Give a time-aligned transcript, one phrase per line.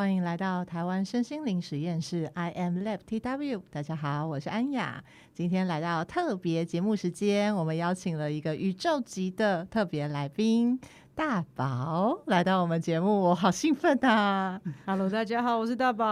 [0.00, 3.60] 欢迎来到台湾身心灵实验室，I am Lab TW。
[3.70, 5.04] 大家好，我是安雅。
[5.34, 10.80] 今天来到特别节目时间，我们邀请了一个宇宙级的特别来宾
[11.14, 14.58] 大宝来到我们节目，我好兴奋啊！
[14.86, 16.06] Hello，大家好，我是大宝。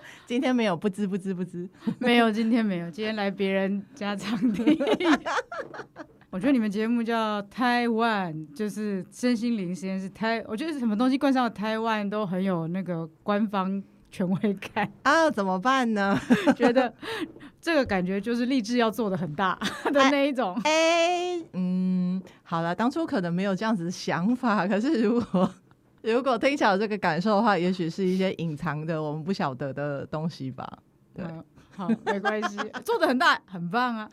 [0.24, 1.68] 今天没有不知不知不知，
[2.00, 4.80] 没有，今天没有，今天来别人家场地。
[6.30, 10.10] 我觉得你们节目叫台湾，就是身心灵实验室。
[10.10, 16.20] 台，我觉得什么东西冠上了台湾都很有那个官方权威感啊，怎么办呢？
[16.54, 16.92] 觉得
[17.62, 19.58] 这个感觉就是立志要做的很大
[19.90, 20.54] 的那一种。
[20.64, 25.50] 哎，哎，嗯，好了，当初可能没有这样子的想法，可是如果
[26.02, 30.78] 如果听起来有这个感受的话，也许是一些隐藏的我们不晓得的东西吧。
[31.14, 31.42] 对，嗯、
[31.74, 34.10] 好，没关系，做的很大，很棒啊。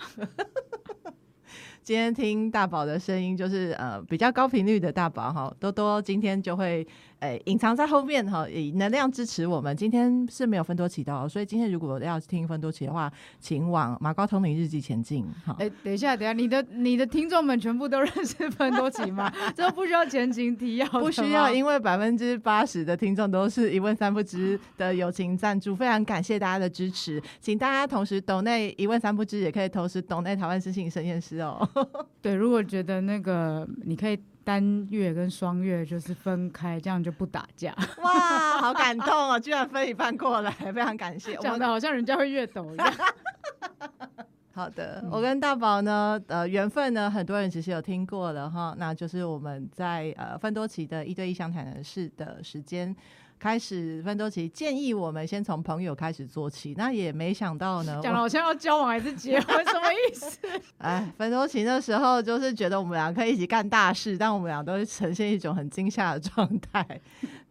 [1.86, 6.86] 今天听大宝的声音，就是呃比较高频率的大宝哈，多多今天就会。
[7.26, 9.76] 哎，隐藏在后面哈，以能量支持我们。
[9.76, 15.26] 今天是没有分多期的哦，所以今天如果要听分多期的话，请往马高通灵日记前进。
[15.44, 19.34] 好，哎，等一下，等一下，你的你的听众们全部都认识分多期吗？
[19.58, 31.68] 这不需要前情提要，不需要，因为百分之八十的听众都是一问三不知的友情赞助，非常感谢大家的支持，请大家同时懂内一问三不知，也可以同时懂内台湾身心灵实验室哦。
[32.22, 34.20] 对，如果觉得那个你可以。
[34.46, 37.76] 单月跟双月就是分开，这样就不打架。
[37.98, 39.40] 哇，好感动哦！
[39.40, 41.36] 居然分一半过来，非常感谢。
[41.44, 42.94] 讲的好像人家会越懂一样。
[44.54, 48.74] 好的，我跟大宝呢，呃，缘分呢，很多人其实有听过了哈。
[48.78, 52.96] 那就是我们在呃分多奇的一对一相谈的事的时间。
[53.38, 60.40] 开始奋斗期建议我们先从朋友开始做起，那也没想到呢，讲了好像要交往还是结婚，什么意思？
[60.80, 66.86] 哎，奋斗期那时候就是觉得我们俩可以一起干大事，但我们俩都是呈现一种很惊吓的状态。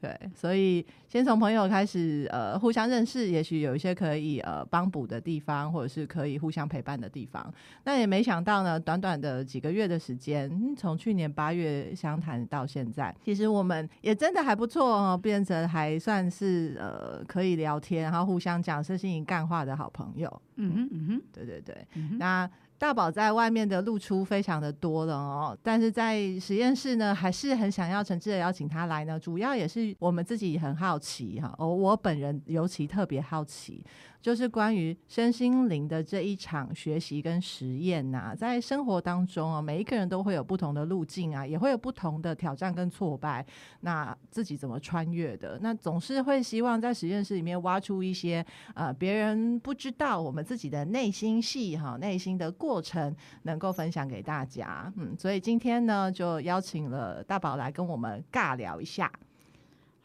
[0.04, 7.50] 对，所以先从朋友开始，呃，互相认识，也许有一些可以呃帮补的地方，或者是可以互相陪伴的地方。
[7.84, 20.42] 那也没想到呢，短短的几个月的时间，从去年八月相谈到现在，其实我们也真的还不错哦，变成还算是呃可以聊天，然后互相讲身心灵干话的好朋友。
[20.56, 22.50] 嗯哼，嗯哼，对对对，嗯，那。
[22.84, 29.18] 大宝在外面的露出非常的多了哦，但是在实验室呢，还是很想要诚挚的邀请他来呢。
[29.18, 33.82] 主要也是我们自己很好奇哈，哦，我本人尤其特别好奇。
[34.24, 43.44] 就是关于身心灵的这一场学习跟实验呐、在生活当中啊，每一个人都会有不同的路径啊，也会有不同的挑战跟挫败。
[43.80, 45.58] 那自己怎么穿越的？
[45.60, 48.42] 那总是会希望在实验室里面挖出一些
[48.74, 54.90] 呃别人不知道我们自己的内心戏哈，内心的过程能够分享给大家。
[54.96, 59.12] 嗯，所以今天呢，就邀请了大宝来跟我们尬聊一下。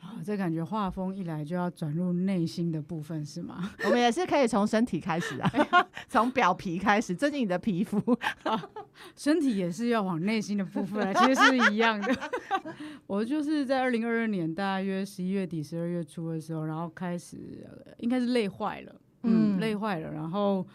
[0.02, 3.72] 啊，这感觉画风一来就要转入内心的部分是吗？
[3.86, 5.52] 我们也是可以从身体开始啊，
[6.08, 7.98] 从表皮开始，最近你的皮肤，
[8.44, 8.70] 啊，
[9.16, 12.16] 身体也是要往内心的部分来，其实是一样的。
[13.08, 17.68] 我就是在二零二二年大约十一月底、十二月初的时候，然后开始
[17.98, 20.66] 应该是累坏了，嗯，嗯累坏了，然后。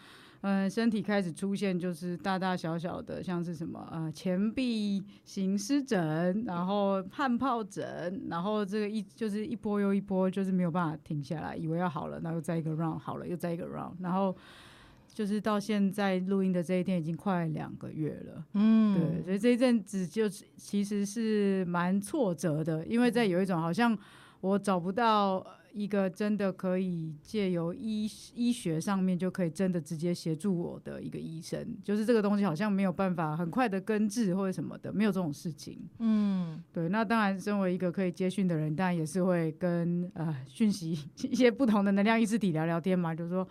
[0.47, 14.37] 嗯，身体开始出现就是大大小小的，像是什么呃前臂型湿疹，然后汗疱疹，然后这个一就是一波又一波，就是没有办法停下来，以为要好了，然后又再一个 round 好了，又再一个 round，然后
[15.11, 23.97] 就是到现在录音的这一天已经快两个月了，嗯，对，所以这一阵子就其实是蛮挫折的，因为在有一种好像
[24.41, 25.43] 我找不到。
[25.77, 35.77] 一个真的可以借由医医学上面就可以真的直接协助我的一个医生，就是这个东西好像没有办法很快的根治或者什么的，没有这种事情。
[35.99, 36.87] 嗯，对。
[36.87, 40.97] 那当然，身为一个可以接讯的人，当然也是会跟呃讯息
[41.29, 43.43] 一些不同的能量意识体聊聊天嘛，就是说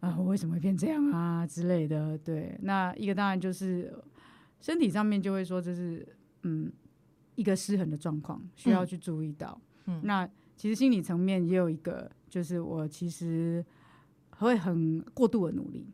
[0.00, 2.18] 啊、呃，我为什么会变这样啊之类的。
[2.18, 3.90] 对，那一个当然就是
[4.60, 6.06] 身体上面就会说这是
[6.42, 6.70] 嗯
[7.36, 9.58] 一个失衡的状况，需要去注意到。
[9.86, 10.28] 嗯，那。
[10.58, 13.64] 其实心理层面也有一个，就是我其实
[14.30, 15.86] 会很过度的努力，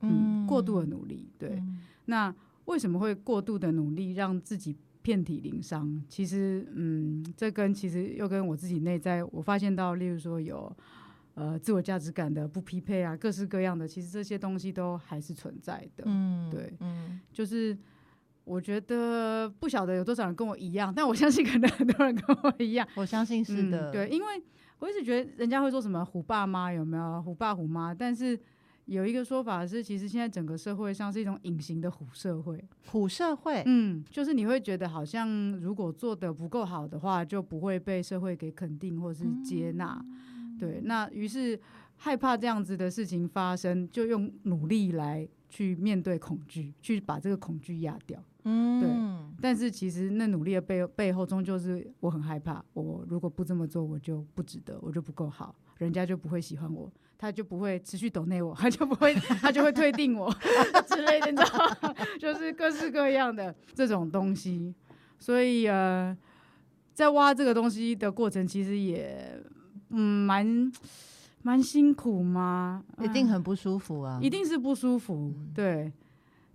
[0.00, 1.50] 嗯，过度的努力，对。
[1.50, 2.34] 嗯、那
[2.64, 6.02] 为什么会过度的努力让自己遍体鳞伤？
[6.08, 10.74] 其实，嗯，这跟其实又跟我自己内在，我发现到，例如说有
[11.34, 17.76] 呃自我价值感的不匹配啊，各式各样的，其实这些东西都还是存在的，嗯，对，嗯，就是。
[18.46, 22.86] 我觉得不晓得有多少人跟我一样，但我相信可能很多人跟我一样。
[22.94, 24.42] 我相信是的，嗯、对，因为
[24.78, 28.38] 我一直觉得人家会说什么虎爸妈有没有虎爸虎妈，但是
[28.84, 32.64] 有一个说法是，其实现在整个社会上是一种隐形的虎社会。
[32.86, 35.28] 虎社会，嗯，就是你会觉得好像
[35.58, 40.00] 如果做的不够好的话，就不会被社会给肯定或是接纳。
[40.36, 41.58] 嗯、对，那于是
[41.96, 48.22] 害怕这样子的事情发生，就用努力来去面对恐惧，去把这个恐惧压掉。
[48.48, 49.36] 嗯，对。
[49.40, 56.90] 但是其实那努力的背背后，终究是我很害怕，我如果不这么做，我就不值得，我就不够好，人家就不会喜欢我。
[57.18, 60.30] 他就不会持续抖内我，他就不会，他就会退订我
[60.86, 61.94] 之类的，你知道吗？
[62.20, 64.74] 就是各式各样的这种东西。
[65.18, 66.14] 所以呃，
[66.92, 69.42] 在挖这个东西的过程，其实也
[69.88, 70.70] 嗯蛮
[71.42, 75.90] 蛮辛苦嘛，一定很不舒服啊，一定是不舒服，对。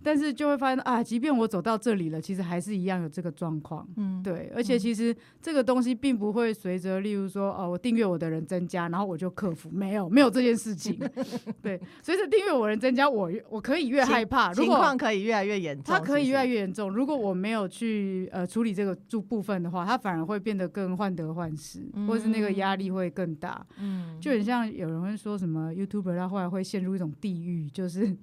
[0.02, 3.86] 但是就会发现啊，即便我走到这里了，其实还是一样有这个状况。
[3.96, 10.98] 嗯，对，而且其实这个东西并不会随着，例如说，哦，我订阅我的人增加，然后我就克服，没有，没有这件事情。
[11.62, 16.90] 对，随着订阅我的人增加，我我可以越害怕，情况可以越来越严重，它可以越来越严重。
[16.90, 23.64] 如果我没有去呃处理这个部部分的话，它反而会变得更患得患失，嗯、或是那个压力会更大。
[23.78, 28.16] 嗯，就很像有人会说什么 YouTuber，他后来会陷入一种地狱，就是。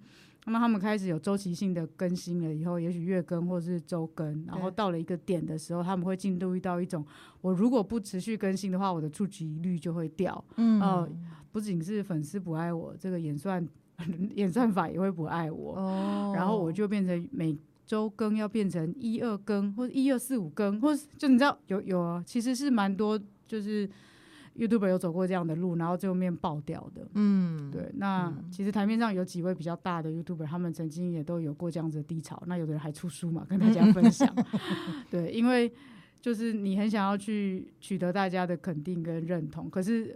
[0.49, 7.05] 那么他们开始有周期性的更新了以后，也许月更或是周更，然后到了一个点的时候，他们会进入到一种，
[7.41, 10.43] 我如果不持续更新的话，我的触及率就会掉。
[10.55, 11.07] 嗯，呃，
[11.51, 13.63] 不仅是粉丝不爱我，这个演算
[14.33, 15.75] 演算法也会不爱我。
[15.75, 17.55] 哦，然后我就变成每
[17.85, 23.87] 周更要变成一二更，或者一二四五更，或是就你知道有有啊，其实是蛮多就是。
[24.59, 27.07] YouTuber 有走过这样的路，然后最后面爆掉的。
[27.13, 27.89] 嗯，对。
[27.95, 32.43] 那、嗯、其实台面上有几位比较大的 YouTuber，他们曾经也都有过这样子的低潮。
[32.45, 34.29] 那有的人还出书嘛，跟大家分享。
[35.09, 35.71] 对，因为
[36.21, 40.15] 就是你很想要去取得大家的肯定跟认同，可是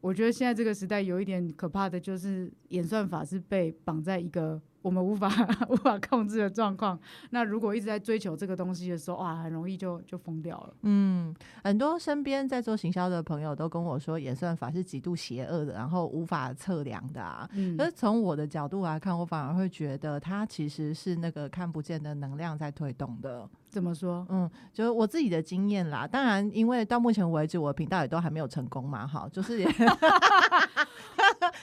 [0.00, 4.60] 我觉得现在这个时代有一点可怕的就是演算法是被绑在一个。
[4.82, 5.28] 我们无法
[5.68, 6.98] 无法控制的状况，
[7.30, 10.74] 那如果一直在追求这个东西的时候，哇，很容易就就疯掉了。
[10.82, 17.48] 嗯，很多身边在做行销的朋友都跟我说，演算法是极度邪恶的，然后无法测量的啊。
[17.52, 23.48] 嗯，可是从我的角度来看，我反而会觉得它其实是那个看不见的能量在推动的。
[23.68, 24.26] 怎么说？
[24.30, 26.06] 嗯，就是我自己的经验啦。
[26.06, 29.06] 当然，因为到目前为止，我的频道也都还没有成功嘛。
[29.06, 29.68] 哈，就是也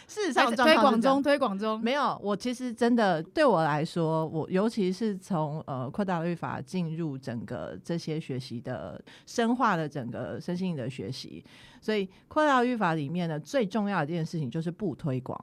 [0.08, 2.18] 事实上推广中，推广中没有。
[2.24, 11.44] 我其实真的对我来说，我尤其是从呃扩大疗愈法进入整个这些学习的深化的整个身心灵的学习，
[11.82, 15.38] 所以扩大疗愈法里面呢，最重要的一件事情就是不推广。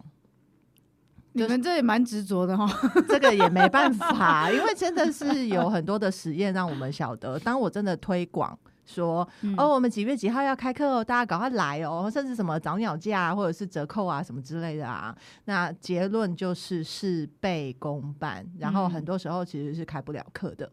[1.37, 2.66] 你们这也蛮执着的哈，
[3.08, 15.17] 这个也没办法， 因为真的是有很多的实验让我们晓得，当我真的推广说，嗯、哦，我们几月几号要开课哦，大家赶快来哦，甚至什么早鸟价啊，或者是折扣啊什么之类的啊，
[15.47, 20.71] 那结论就是事倍功半，然后很多时候其实是开不了课的。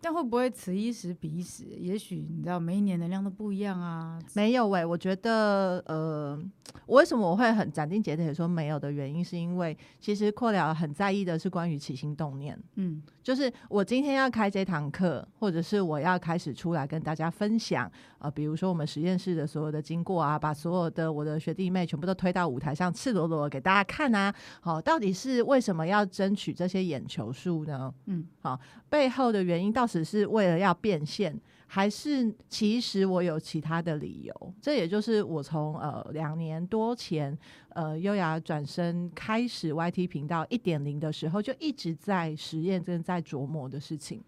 [0.00, 1.64] 但会不会此一时彼一时？
[1.76, 4.16] 也许你知道，每一年能量都不一样啊。
[4.34, 6.40] 没有喂、欸，我觉得呃，
[6.86, 12.58] 我为什么我会很斩钉截铁说没有的原因，是因为其实扩疗很在意的是关于起心动念。
[12.76, 17.90] 嗯，就是我今天要开这堂课，或者是我要开始出来跟大家分享，
[18.20, 24.32] 呃，比如说我们实验室的所有的经过啊，把所有的我的学弟妹全部都推到舞台上，赤裸裸给大家看啊。
[24.60, 27.92] 好，到底是为什么要争取这些眼球数呢？
[28.06, 29.84] 嗯，好，背后的原因到。
[29.88, 31.34] 底是为了要变现，
[31.70, 34.54] 还是其实我有其他的理由？
[34.60, 44.22] 这也就是我从呃两年多前呃优雅转身开始 YT 频道一点零的时候，就一直在实验，正在琢磨的事情。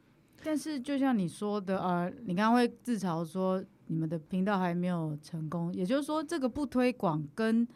[0.44, 7.66] 但是就像你说的，呃，你刚刚会自嘲说你们的频道还没有成功，也就是说这个不推广跟。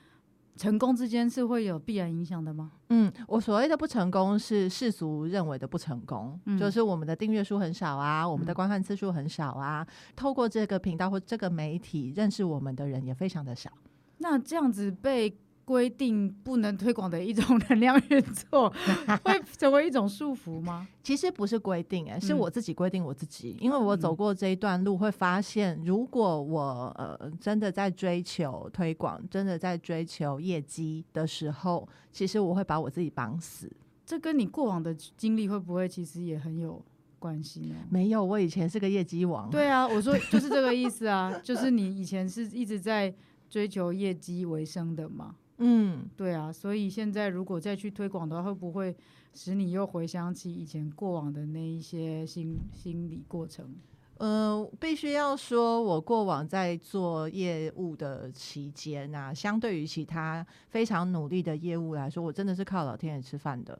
[0.56, 2.72] 成功之间是会有必然影响的吗？
[2.88, 13.70] 嗯，我所谓的不成功是世俗认为的不成功，嗯、就是我们的订阅数很少啊，我们的观看次数很少啊，嗯、透过这个频道或这个媒体认识我们的人也非常的少。
[14.18, 15.38] 那这样子被。
[15.64, 18.68] 规定不能推广的一种能量运作，
[19.24, 20.86] 会成为一种束缚吗？
[21.02, 33.70] 其实不是规定、欸，哎，是我自己规定我自己，因为我走过这一段路，会发现，如果我呃真的在追求推广，真的在追求业绩的时候，其实我会把我自己绑死。
[34.04, 36.84] 这跟你过往的经历会不会其实也很有
[37.18, 37.76] 关系呢？
[37.88, 39.48] 没有，我以前是个业绩王。
[39.48, 43.14] 对啊，我说就是这个意思啊， 就是你以前是一直在
[43.48, 45.36] 追求业绩为生的嘛。
[45.58, 48.94] 嗯，对啊，所以现在如果再去推广的话，会不会
[49.32, 53.74] 使你又回想起以前过往的那一些心心理过程？
[54.18, 63.78] 嗯，必须要说，我过往在做业务的期间啊，相对于其他非常努力的业务来说，我真的是靠老天爷吃饭的。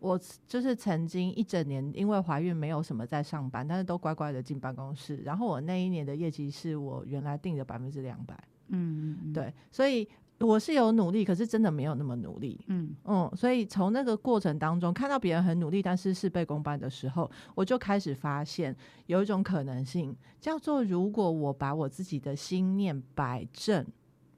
[0.00, 5.18] 我就是曾经一整年因为怀孕没有什么在上班，但是都乖乖的进办公室。
[5.18, 8.34] 然后我那一年的业绩是我原来定的百分之两百。
[8.68, 10.08] 嗯嗯，对，所以
[10.40, 12.58] 我是有努力，可是真的没有那么努力。
[12.68, 18.74] 嗯嗯，所以从那个过程当中看到别人很努力，但是事倍功半的时候，我就开始发现
[19.06, 23.86] 有一种可能性，叫做如果我把我自己的心念摆正、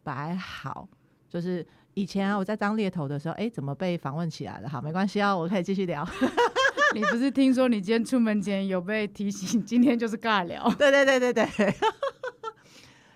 [0.02, 0.88] 摆好，
[1.28, 1.66] 就是。
[1.94, 4.66] 以前啊，我在当猎头的时候，哎、欸，怎么被访问起来了？
[4.66, 6.02] 好，没关系啊，我可以继续聊。
[6.96, 10.66] 你不是听说你今天出门前有被提醒，今天就是尬聊？
[10.78, 11.74] 对对对对对。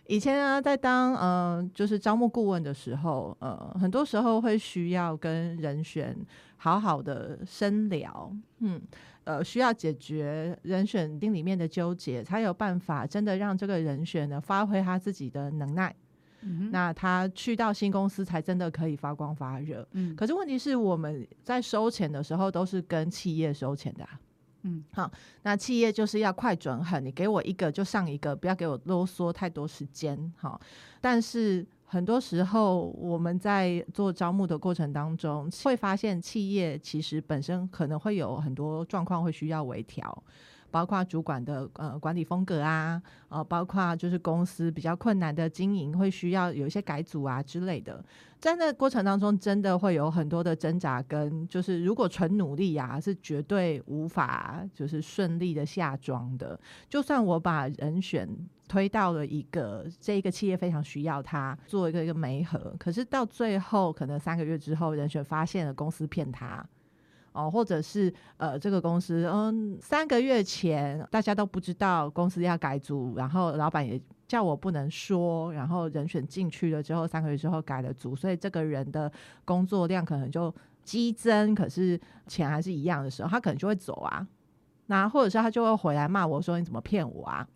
[0.09, 6.17] 以前啊，在当嗯、呃，就是招募顾问的时候，呃，很多时候会需要跟人选
[6.57, 8.81] 好好的深聊，嗯，
[9.25, 15.95] 呃，需要解决人选定里面的纠结，才有办法真的让这个人选呢发挥他自己的能耐。
[16.43, 19.87] 嗯、那他去到新公司才真的可以发光发热。
[19.93, 24.21] 嗯，可是问题是我们在收钱的时候都是跟企业收钱的啊。
[24.67, 25.09] 嗯，好，
[25.43, 30.33] 那企业就是要快准狠，你给我一个就上一个，不要给我啰嗦太多时间。
[30.37, 30.61] 好，
[31.01, 40.25] 但是很多时候我们在做招募的过程当中，会发现企业其实本身可能会有很多状况会需要微调。
[40.77, 48.05] 包括主管的呃管理风格啊，呃，包括就是公司比较困难的经营，会需要有一些改组啊之类的，
[48.39, 56.61] 在那过程当中，真的会有很多的挣扎，跟就是如果纯努力啊，是绝对无法就是顺利的下庄的。
[56.91, 58.29] 就算我把人选
[58.69, 66.63] 推到了一个这一个企业非常需要他做一个一个媒合，可是到最后可能三个月之后，人选发现了公司骗他。
[67.37, 79.13] 哦，或者是呃，这个公司，嗯，三个月前大家都不知道公司要改组，然后老板也叫我不能说，然后人选进去了之后，三个月之后改了组，所以这个人的
[79.45, 80.53] 工作量可能就
[80.83, 84.27] 激增，可是钱还是一样的时候，他可能就会走啊，
[84.87, 87.47] 那或者是他就会回来骂我说，你怎么骗我啊？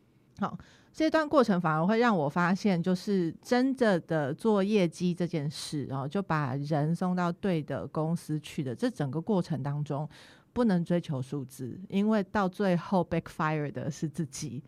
[0.40, 0.58] 好。
[0.92, 8.74] 这段过程反而会让我发现，就是真的的做业绩这件事，然后就把人送到对的公司去的。
[8.74, 10.08] 这整个过程当中，
[10.52, 14.60] 不能追求数字，因为到最后 backfire 的是自己。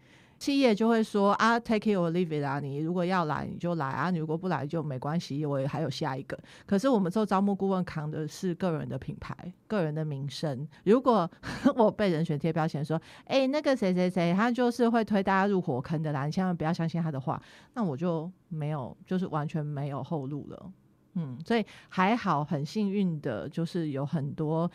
[0.43, 6.37] 企业就会说啊，take it or leave it 啊，你如果要来你就来啊，你如果不来就没关系，我也还有下一个。
[6.67, 9.37] 可是我们做招募顾问扛的是个人的品牌、
[9.69, 10.67] 个人的名声。
[10.83, 11.31] 如果
[11.77, 17.41] 我被人选贴标签说，哎、那个谁谁谁，他就是会推大家入火坑的啦，你千万不要相信他的话，
[17.75, 20.73] 那我就没有，就是完全没有后路了。
[21.15, 24.69] 嗯，所以还好，很幸运的就是有很多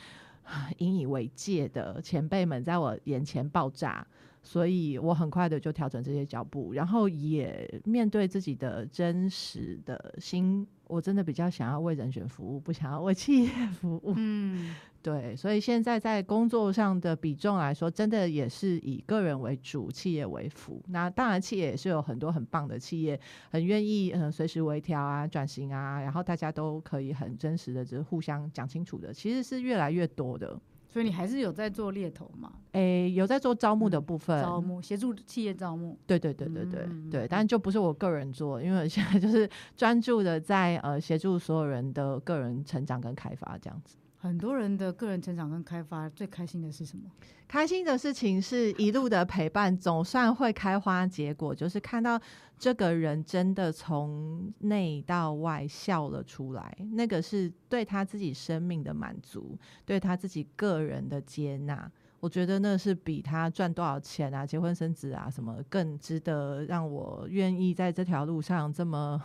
[0.78, 4.08] 引以为戒的前辈们在我眼前爆炸。
[4.48, 14.13] 所以我很快的就调整这些脚步，然后也面对自己的真实的心，我真的比较想要为人选服务，不想要为企业服务。
[14.16, 14.74] 嗯，
[15.04, 20.82] 对，所以现在在工作上的比重来说，真的也是以个人为主，企业为辅。
[20.88, 23.20] 那当然，企业也是有很多很棒的企业，
[23.51, 30.58] 很愿意嗯随时微调啊、转型啊，然后大家都可以很真实的，就是互相讲清楚的，其实是越来越多的。
[30.88, 32.53] 所以你还是有在做猎头嘛？
[32.72, 35.98] 诶、欸，有在做招募的部分，嗯、招募协助企业招募。
[36.08, 43.98] 对对对对对、嗯、对，但就不是我个人做，因为现在就是专注的在呃协助所有人的个人成长跟开发这样子。
[44.27, 47.10] 很多人的个人成长跟开发最开心的是什么？
[47.48, 52.19] 开心的事情是一路的陪伴，总算会开花结果，就是看到
[52.60, 61.89] 这个人真的从内到外笑了出来，那个是对他自己生命的满足，对他自己个人的接纳。
[62.19, 69.22] 我觉得那是比他赚多少钱啊、结婚生子啊什么更值得让我愿意在这条路上这么。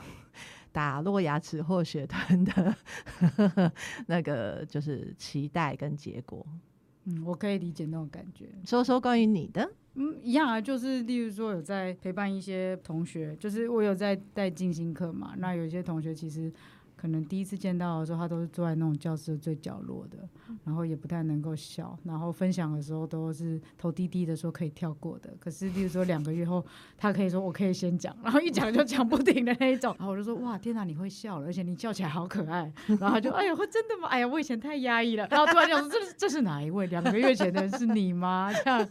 [0.73, 2.75] 打落牙齿或血吞的
[4.09, 6.45] 那个就是期待跟结果，
[7.05, 8.47] 嗯，我可以理解那种感觉。
[8.65, 16.53] 说说关于你的，嗯，一样啊，就是例如说有在陪伴一些同学，就是我有在带静心课嘛，那有一些同学其实。
[17.03, 20.19] 可能第一次见到的时候，他都是坐在那种教室的最角落的，
[20.63, 25.35] 然后也不太能够笑，然后分享的时候都是头低低的说可以跳过的。
[25.41, 26.65] 可是，比如说两个月后，
[26.97, 29.93] 他可以说我可以先讲，然后一讲就讲不停的那一种。
[29.99, 32.73] 然后我就说哇，天哪，你会笑了，而且你笑起来好可爱。
[32.87, 34.07] 然后他就哎呀，会真的吗？
[34.07, 35.27] 哎呀，我以前太压抑了。
[35.29, 36.87] 然后突然就说这是这是哪一位？
[36.87, 38.53] 两个月前的是你吗？
[38.65, 38.89] 这样。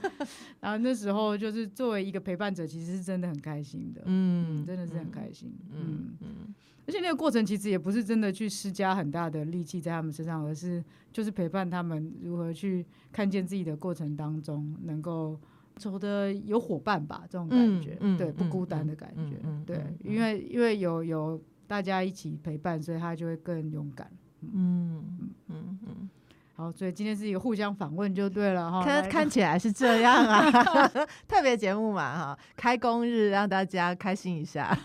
[0.59, 4.01] 然后那时候就是作为一个陪伴者，其实是真的很开心的。
[4.03, 5.55] 嗯，嗯，真的是很开心。
[5.71, 6.27] 嗯嗯。
[6.47, 6.53] 嗯
[6.87, 10.83] 而且那个过程其实也不是真的去施加很大的力气在他们身上，而是
[11.13, 15.39] 就是陪伴他们如何去看见自己的过程当中，能够
[15.75, 24.11] 走的有伙伴吧，这种感觉，嗯、对，不孤单的感觉，对，嗯、因为因为有有大家一起陪伴，所以他就会更勇敢。
[24.41, 25.03] 嗯
[25.47, 26.09] 嗯嗯。
[26.53, 28.83] 好，所以今天是一个互相访问就对了哈。
[28.83, 30.87] 看看起来是这样啊，
[31.27, 34.77] 特别节目嘛哈，开工日让大家开心一下。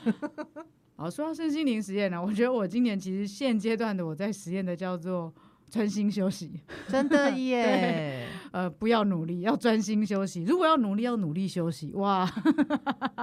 [0.96, 5.32] 好，说到身心灵实验呢，我觉得我今年其实现阶段的我在实验的叫做。
[5.70, 8.26] 专心休息，真的耶！
[8.52, 10.44] 呃，不要努力，要专心休息。
[10.44, 11.92] 如果要努力，要努力休息。
[11.94, 12.26] 哇，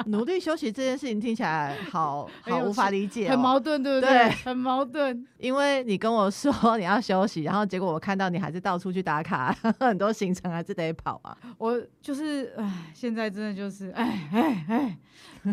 [0.06, 4.10] 努力休息这件事情听起来好 好无法理解，很矛盾，对不对？
[4.10, 5.26] 对，很矛盾。
[5.40, 11.36] 因为你跟我说你要休息，然后结果我看到你还是到处去打卡， 很多行程还是得跑啊。
[11.58, 14.98] 我就是，哎，现在真的就是，哎哎哎，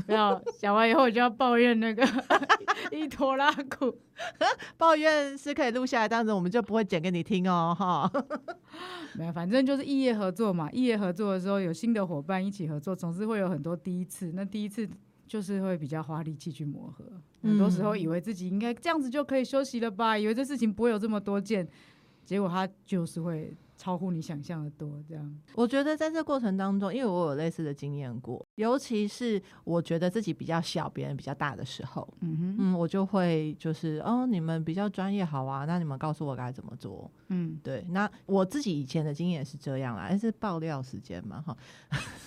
[0.06, 2.06] 不要讲完以后我就要抱怨那个
[2.90, 3.96] 一拖拉库，
[4.76, 6.79] 抱怨是可以录下来，但是我们就不会。
[6.82, 8.10] 讲给你听哦，哈，
[9.14, 10.70] 没有，反正就是异业合作嘛。
[10.72, 14.32] 异业合作的时候，有新的伙伴一起合作，总是会有很多第一次。
[14.34, 14.88] 那第一次
[15.26, 17.04] 就是会比较花力气去磨合，
[17.42, 21.66] 很多时候以为自己应该这样子就可以休息了吧，以为这事情不会有这么多件，
[22.24, 23.56] 结果他就是会。
[23.80, 25.40] 超乎你想象的多，这样。
[25.54, 37.82] 我觉得在这过程当中，因为我有类似的经验过，尤其是我觉得自己比较小，别人比较大的时候，嗯哼，嗯，我就会就是哦，你们比较专业，好啊，那你们告诉我该怎么做，嗯，对。
[37.88, 41.56] 那我自己以前的经验是这样啦，但是爆料时间嘛，哈，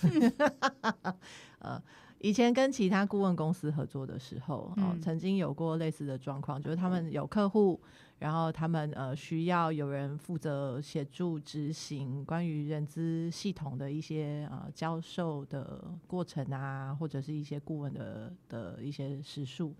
[1.60, 1.80] 呃，
[2.18, 7.80] 以前跟其他顾问公司合作的时候，哦，嗯，曾经有过类似的状况，就是他们有客户。
[8.18, 19.74] 然后他们呃需要有人负责协助执行关于人资系统的一些呃教授的过程啊，或者是一些顾问的的一些时数，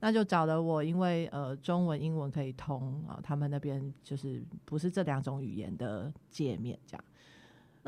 [0.00, 7.04] 那就找了我，因为呃中文英文可以通啊，他们那边就是不是这两种语言的界面这样，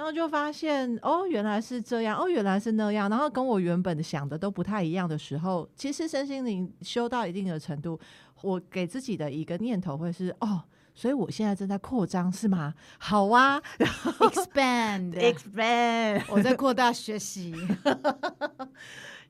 [0.00, 8.00] 然后就发现哦原来是这样，哦原来是那样，然后跟我原本想的都不太一样的时候，其实身心灵修到一定的程度。
[8.40, 10.62] 我给自己的一个念头会是哦，
[10.94, 12.72] 所以我现在正在扩张是吗？
[12.98, 17.54] 好啊， expand expand， 我在扩大学习。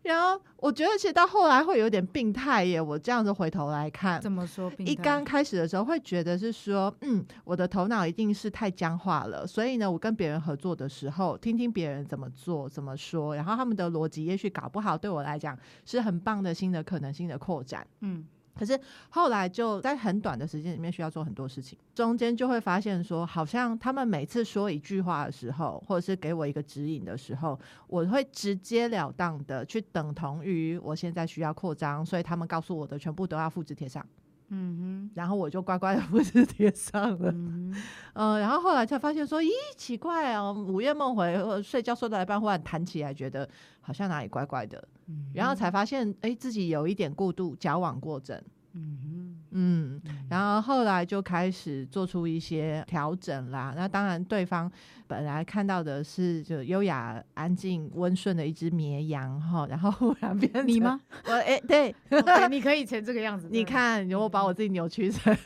[0.03, 2.81] 然后我觉得其实到后来会有点病态耶。
[2.81, 4.93] 我这样子回头来看，怎么说病态？
[4.93, 17.87] 一刚开始的时候会觉得是说，嗯，我的头脑一定是太僵化了，所以呢，我跟别人合作的时候，听听别人怎么做、怎么说，然后他们的逻辑也许搞不好，对我来讲是很棒的新的可能性的扩展。
[18.01, 18.27] 嗯。
[18.61, 34.07] 可是后来就在很短的时间里面需要做很多事情，中间就会发现说，好像他们每次说一句话的时候，或者是给我一个指引的时候，我会直截了当的去等同于我现在需要扩张，所以他们告诉我的全部都要复制贴上。
[34.51, 37.31] 嗯哼，然后我就乖乖的复制贴上了。
[37.33, 37.75] 嗯，
[38.15, 43.49] 呃，然后后来才发现说，咦，奇怪哦，午夜梦回，睡觉睡到一半，忽然弹起来，觉得
[43.81, 44.83] 好像哪里怪怪的。
[45.07, 48.41] 嗯，然后才发现，哎，自己有一点过度矫枉过正。
[48.75, 49.37] 嗯。
[49.53, 53.75] 嗯，然后后来就开始做出一些调整啦。
[53.77, 54.71] 那当然，对方
[55.09, 61.01] 本来看到的是就优雅、安静、温顺的一只绵羊哈，然后忽然变成你吗？
[61.25, 63.49] 我哎、欸，对，okay, 你可以成这个样子。
[63.51, 65.37] 你看，有我把我自己扭曲成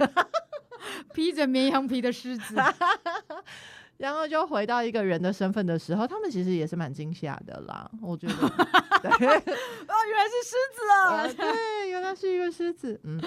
[1.15, 2.57] 披着绵羊皮的狮子。
[3.99, 7.91] 然后就回到一个人的身份的时候，他们其实也是蛮惊吓的啦。
[8.01, 8.35] 我觉得，
[9.03, 11.23] 对 哦，原来是狮子啊！
[11.23, 12.99] 呃、对，原来是一个狮子。
[13.05, 13.21] 嗯。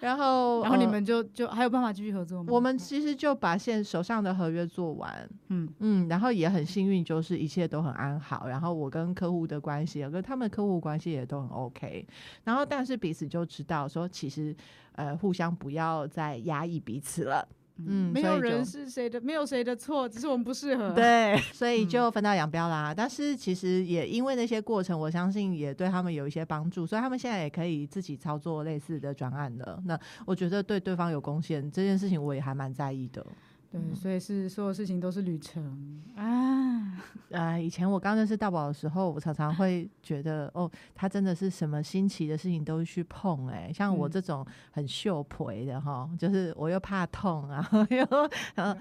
[0.00, 2.48] 然后， 然后你们就就还有办法继续合作吗？
[2.52, 8.46] 我们其实就把现手上的合约做完，嗯嗯，然后也很幸运，就是一切都很安好。
[8.46, 12.06] 然后我跟客户的关系，跟他们客户关系也都很 OK。
[12.44, 14.54] 然后，但是彼此就知道说，其实
[14.92, 17.44] 呃，互相不要再压抑彼此了。
[17.86, 20.90] 嗯，没有人是谁的，没有谁的错，只是我们不适合。
[20.96, 22.92] 对，所以就分道扬镳啦。
[22.92, 29.80] 嗯、但是其实也因为那些过程，我相信也对他们有一些帮助，所以他们现在也可以自己操作类似的专案了。
[29.84, 33.24] 那我觉得对对方有贡献这件事情，我也还蛮在意的。
[33.70, 37.02] 对，所以是所有事情都是旅程啊！
[37.28, 48.06] 呃，以前我刚认识大宝的时候，我常常会觉得，哦，他真的是什么新奇的事情都去碰，欸，哎，像我这种很秀培的哈，就是我又怕痛，然后又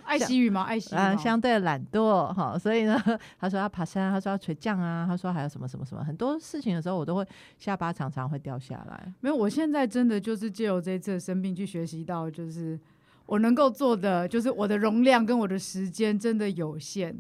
[0.06, 2.98] 爱惜羽毛，爱惜啊，相对懒惰哈，所以呢，
[3.38, 7.28] 他说要爬山，他说要垂降啊，他说还有什么什么什么，很多事情的时候，我都会
[7.60, 9.14] 下巴常常会掉下来。
[9.20, 12.80] 没有，我现在真的就是借由这一次生病去学习到，就是。
[13.28, 17.16] 我能够做的就是我的容量跟我的时间真的有限，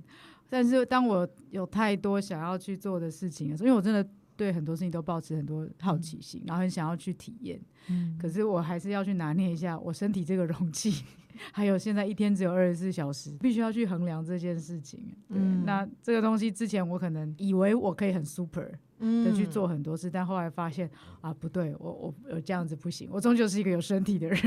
[0.49, 4.03] 但是当我有太多想要去做的事情的时候，因为我真的
[4.35, 11.03] 对很多事情都抱持很多好奇心，嗯、然后很想要去体验，嗯，可是我还是要去拿捏一下我身体这个容器，
[11.51, 14.99] 还有现在一天只有二十四小时，必须要去衡量这件事情。
[15.27, 20.89] 对，嗯、那这个东西之前我可能以为我可以很 super 的去做很多事，嗯、但后来发现
[21.21, 24.39] 啊，不对，我我我这样子不行，我终究是一个有身体的人。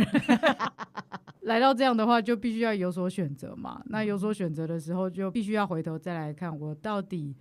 [1.42, 3.82] 来到这样的话，就必须要有所选择嘛。
[3.86, 7.34] 那有所选择的时候，就必须要回头再来看我到底。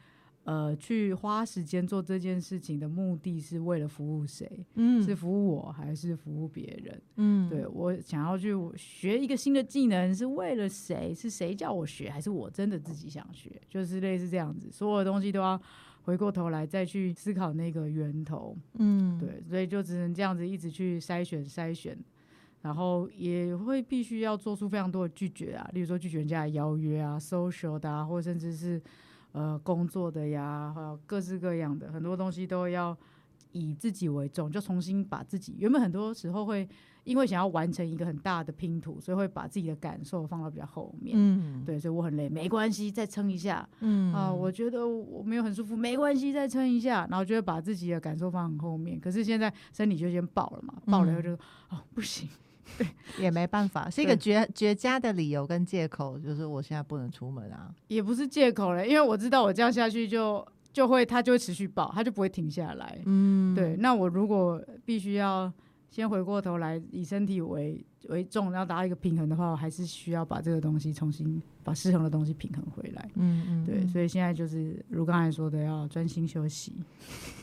[0.45, 4.65] 呃，去花时间做这件事情的目的是为了服务谁？
[4.73, 7.01] 嗯，是服务我还是服务别人？
[7.17, 11.13] 嗯，对，我想要去学一个新的技能是为了谁？
[11.13, 13.61] 是谁叫我学，还是我真的自己想学？
[13.69, 15.61] 就是类似这样子，所有的东西都要
[16.03, 18.55] 回过头来再去思考那个源头。
[18.73, 21.97] 嗯，对，所以就只能这样子一直去筛选筛选，
[22.61, 28.81] 然后也会必须要做出非常多的拒绝啊，例如说拒绝人家的邀约啊，social 的啊，或甚至是。
[29.31, 32.97] 呃，工作的呀，还有各式各样的很多东西都要
[33.51, 36.67] 以自己为重，就重新把自己原本很多时候会
[37.03, 41.13] 因为想要完成一个很大的拼图，所以会把自己的感受放到比较后面。
[41.17, 43.67] 嗯，对，所以我很累，没关系，再撑一下。
[43.79, 48.99] 嗯啊，我觉得我没有很舒服，没关系，再撑一下，然后就会把自己的感受放很后面。
[48.99, 51.39] 可是现在身体就先爆了嘛，爆了以后就、嗯、
[51.71, 52.29] 哦不行。
[52.77, 52.85] 对，
[53.19, 57.73] 也没办法，是一个绝绝佳的理由跟借口，就是我现在不能出门啊。
[57.87, 63.01] 也不是借口了，因为我知道我这样下去就就会，它就会持续爆，它就不会停下来。
[63.05, 63.75] 嗯，对。
[63.77, 65.51] 那我如果必须要
[65.89, 73.09] 先回过头来，以身体为为重，然后达到一个平衡的话，我还是需要把这个东西重新把失衡的东西平衡回来。
[73.15, 73.85] 嗯嗯，对。
[73.87, 76.73] 所以现在就是如刚才说的，要专心休息。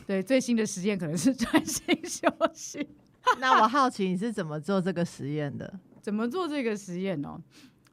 [0.05, 2.87] 对，最新的实验可能是专心休息。
[3.39, 5.79] 那我好奇你是怎么做这个实验的？
[6.01, 7.41] 怎么做这个实验哦？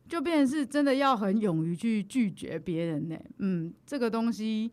[0.09, 3.19] 就变成是真的要很勇于去拒绝别人呢。
[3.39, 4.71] 嗯，这个东西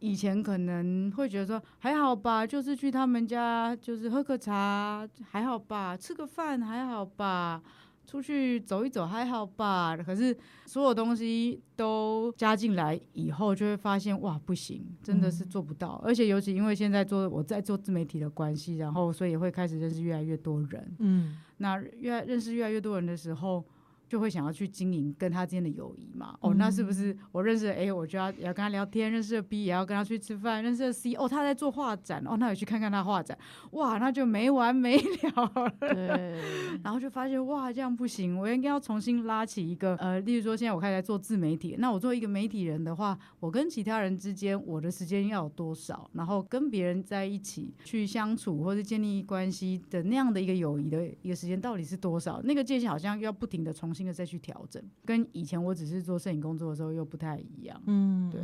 [0.00, 7.62] 以前可能会觉得说还好吧，就是去他们家就是喝个茶还好吧，吃个饭还好吧。
[8.06, 10.36] 出去走一走还好吧，可是
[10.66, 16.00] 所有东西都加进来以后，就会发现哇，不行，真的是做不到。
[16.02, 20.96] 嗯、而且尤其因为现在做我在做自媒体的关系，然后所以也会开始认识越来越多人。
[20.98, 23.64] 嗯，那越认识越来越多人的时候。
[24.10, 26.36] 就会想要去经营跟他之间的友谊嘛？
[26.40, 33.38] 哦，那是不是我认识的 A，我就要也要跟他聊天；认识的 B，也要跟他去吃饭；认识的 C，哦，他在做画展，哦，那我去看看他画展。
[33.70, 35.72] 哇，那就没完没了了。
[35.78, 36.40] 对。
[36.82, 46.10] 然后就发现哇，这样不行，我应该要重新拉起一个呃，例如说现在我开始做自媒体，那我作为一个媒体人的话，我跟其他人之间我的时间要有多少？
[46.14, 52.40] 然后跟别人在一起去相处或者建立关系的那样的一个友谊的一个时间到底是多少？
[52.42, 53.99] 那个界限好像要不停的重新。
[54.12, 57.82] 再去调整，跟以前我只是做摄影工作的时候又不太一样。
[57.86, 58.40] 嗯，对，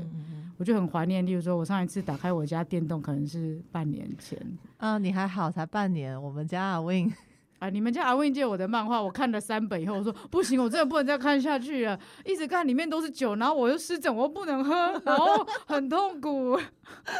[0.56, 1.24] 我就很怀念。
[1.24, 4.38] 例如说，我上一次打开我家电动，可能是半年前。
[4.78, 6.20] 嗯，你还好，才半年。
[6.20, 7.12] 我们家阿 Win。
[7.58, 7.70] 啊！
[7.70, 11.98] 你们家阿 Win 借我的漫画，我看了三本以后，我说不行，我真的不能再看下去了。
[12.24, 16.60] 一直看里面都是酒，然后我又湿疹，我又不能喝，然后很痛苦，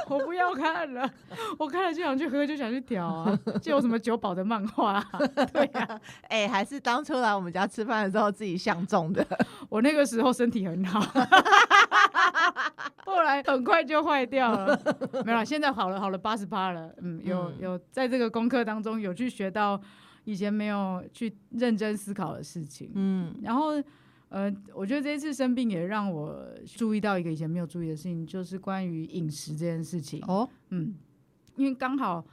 [0.09, 1.11] 我不要看了。
[1.59, 3.38] 我看了就想去喝，就想去调啊。
[3.62, 5.07] 借我什么酒保的漫画、啊？
[5.53, 9.27] 对呀、啊， 哎、欸，还是当初来我们家吃饭的时候自己相中的。
[9.70, 11.01] 我那个时候身体很好，
[13.07, 14.79] 后来很快就坏掉了。
[15.25, 16.90] 没有，现在好了，好了八十八了。
[17.01, 19.81] 嗯，有有在这个功课当中有去学到。
[20.27, 23.83] 以前没有去认真思考的事情，嗯，然后，
[24.29, 30.21] 呃，我觉得这一次生病也让我注意到一个以前没有注意的事情，就是关于饮食这件事情。
[30.27, 30.95] 哦，嗯，
[31.55, 32.27] 因为刚好，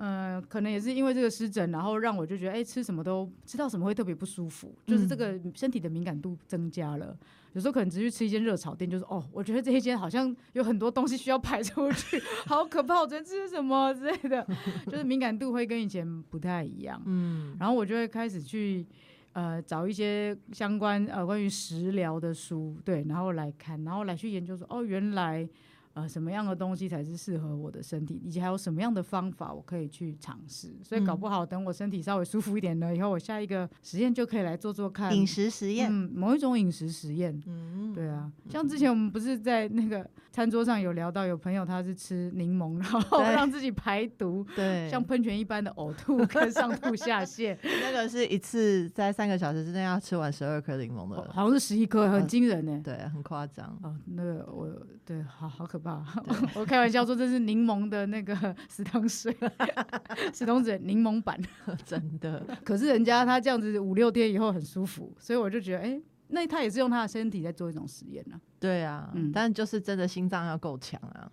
[0.00, 7.14] 呃，可能也是因为这个湿疹，然后让我就觉得，哎，吃什么都吃到什么会特别不舒服，就是这个身体的敏感度增加了。
[7.52, 13.00] 有时候可能只是吃一间热炒店，就是哦，我觉得这一间好像有很多东西需要排出去， 好可怕！
[13.00, 14.46] 我昨天吃什么之类的，
[14.86, 16.98] 就是敏感度会跟以前不太一样。
[17.04, 18.86] 嗯，然后我就会开始去
[19.34, 25.46] 呃找一些相关呃关于食疗的书，对，然后来看，然后来去研究说，哦，原来。
[25.94, 30.72] 呃，什么样的东西才是适合我的身体，以及还有什么样的方法我可以去尝试？
[30.84, 37.42] 所以搞不好等我身体稍微舒服一点了以后，我下一个实验就可以来做做看饮食实验，嗯，某一种饮食实验。
[37.44, 47.58] 嗯，对啊，像之前我们不是在那个餐桌上有聊到，有朋友他是吃柠檬，然后让自己排毒，对，像喷泉一般的呕吐 跟上吐下泻。
[47.82, 52.94] 那个是一次在三个小时之内要吃完十二颗柠檬的，哦，好像是十一颗，很惊人呢，呃。
[52.94, 53.76] 对，很夸张。
[53.82, 54.70] 哦，那个我
[55.04, 55.79] 对，好好可。
[55.80, 56.04] 吧，
[56.54, 58.34] 我开玩笑说这是柠檬的那个
[58.68, 59.34] 死糖水，
[60.32, 61.40] 死糖水柠檬版，
[61.84, 62.46] 真的。
[62.64, 68.40] 可是人家他这样子五六天以后很舒服，所以我就觉得，哎、欸，那他也是用他的身体在做一种实验呢。
[68.60, 71.30] 对啊，嗯，但就是真的心脏要够强啊。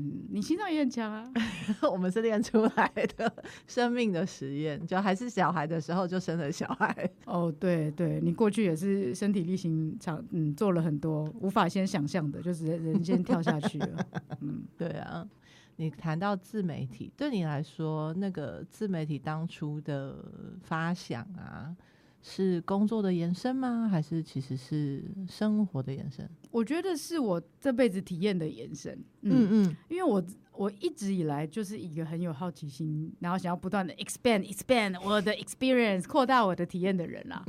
[0.00, 1.30] 嗯，你心脏也很强啊。
[1.92, 3.32] 我们是练出来的
[3.66, 7.10] 生命的实验，就还是小孩的时候就生了小孩。
[7.26, 14.06] 哦，对对，你过去也是身体力行长，嗯，做了很多无法先想象的，就是人先跳下去了。
[14.40, 15.28] 嗯， 对啊。
[15.76, 20.14] 你谈到自媒体，对你来说，那个自媒体当初的
[20.62, 21.74] 发想啊，
[22.22, 23.88] 是工作的延伸吗？
[23.90, 26.28] 还是其实是生活的延伸？
[26.50, 28.92] 我觉得是我这辈子体验的延伸。
[29.22, 37.44] 嗯嗯，嗯，因为我我一直以来就是一个很有好奇心，然后想要不断的 expand expand 我的 experience，扩大我的体验的人啦。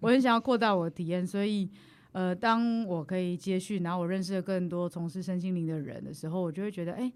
[0.00, 1.68] 我很想要扩大我的体验，所以
[2.12, 7.12] 呃，当我可以接续，然后我认识了更多从事身心灵的人的时候，我就会觉得，哎、欸。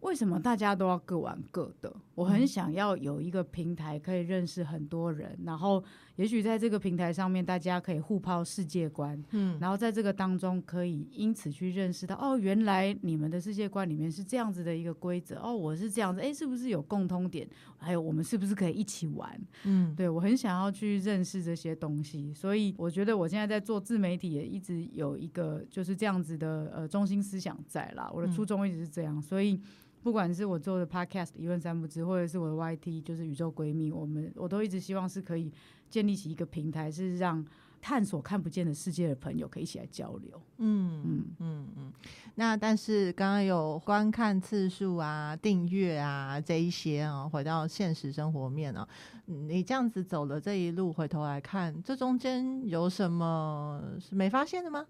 [0.00, 1.94] 为什么大家都要各玩各的？
[2.14, 5.84] 我很想要有一个平台可以认识很多人，然后
[6.20, 17.48] 也许在这个平台上面，大家可以互抛世界观，嗯，然后在这个当中可以因此去认识到，哦，原来你们的世界观里面是这样子的一个规则，哦，我是这样子，哎，是不是有共通点？
[17.78, 19.40] 还有我们是不是可以一起玩？
[19.64, 29.58] 嗯，对，我很想要去认识这些东西，所以我觉得我现在在做自媒体也一直有一个就是这样子的呃中心思想在啦，我的初衷一直是这样，所以。
[30.02, 35.52] 不管是我做的 Podcast 一问三不知，或者是我的 YT 就是宇宙闺蜜，我们我都一直希望是可以
[35.90, 37.44] 建立起一个平台，是让
[37.82, 40.40] 探索看不见的世界的朋友可以一起来交流。
[40.58, 41.92] 嗯嗯嗯嗯。
[42.36, 48.86] 那但是刚刚有观看次数啊、订阅啊这一些啊，回到现实生活面啊，
[49.26, 54.86] 你这样子走了这一路，回头来看，这中间有什么是没发现的吗？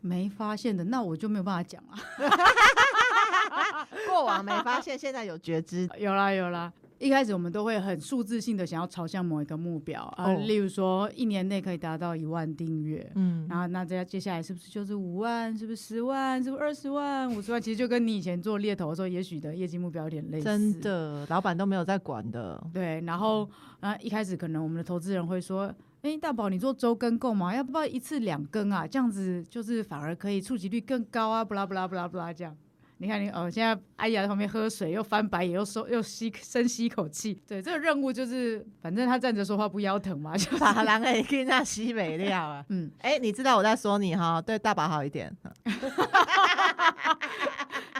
[0.00, 1.96] 没发现的，那我就没有办法讲了。
[4.08, 6.72] 过往没发现，现在有觉知，有啦有啦。
[6.98, 10.46] 一开始我们都会很数字性的想要朝向某一个目标啊，呃 oh.
[10.46, 15.56] 例如说一年内可以达到一万订阅，嗯，然后那这接下来是不是就是五万？
[15.56, 16.42] 是不是十万？
[16.42, 17.32] 是不是二十万？
[17.32, 17.62] 五十万？
[17.62, 20.44] 其实就跟你以前做猎头的时候，也许的业绩目标有点类似。
[20.44, 22.60] 真的，老板都没有在管的。
[22.72, 25.66] 对，然后啊，一开始可能我们的投资人会说
[26.02, 27.54] ：“哎、欸，大宝，你做周更够吗？
[27.54, 28.84] 要不要一次两更啊？
[28.84, 32.56] 这样子就是反而可以触及率更高啊！”不啦不啦不啦不啦这样。
[33.00, 37.40] 你看你哦，现在阿姨在旁边喝水，又翻白眼，又收又吸深吸一口气。
[37.46, 42.64] 对，这个任务就是，反正他站着说话不腰疼嘛， 就把狼给跟那吸没料啊。
[42.70, 45.32] 嗯，哎、欸，你知道我在说你哈，对大宝好一点。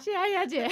[0.02, 0.68] 谢谢阿雅姐，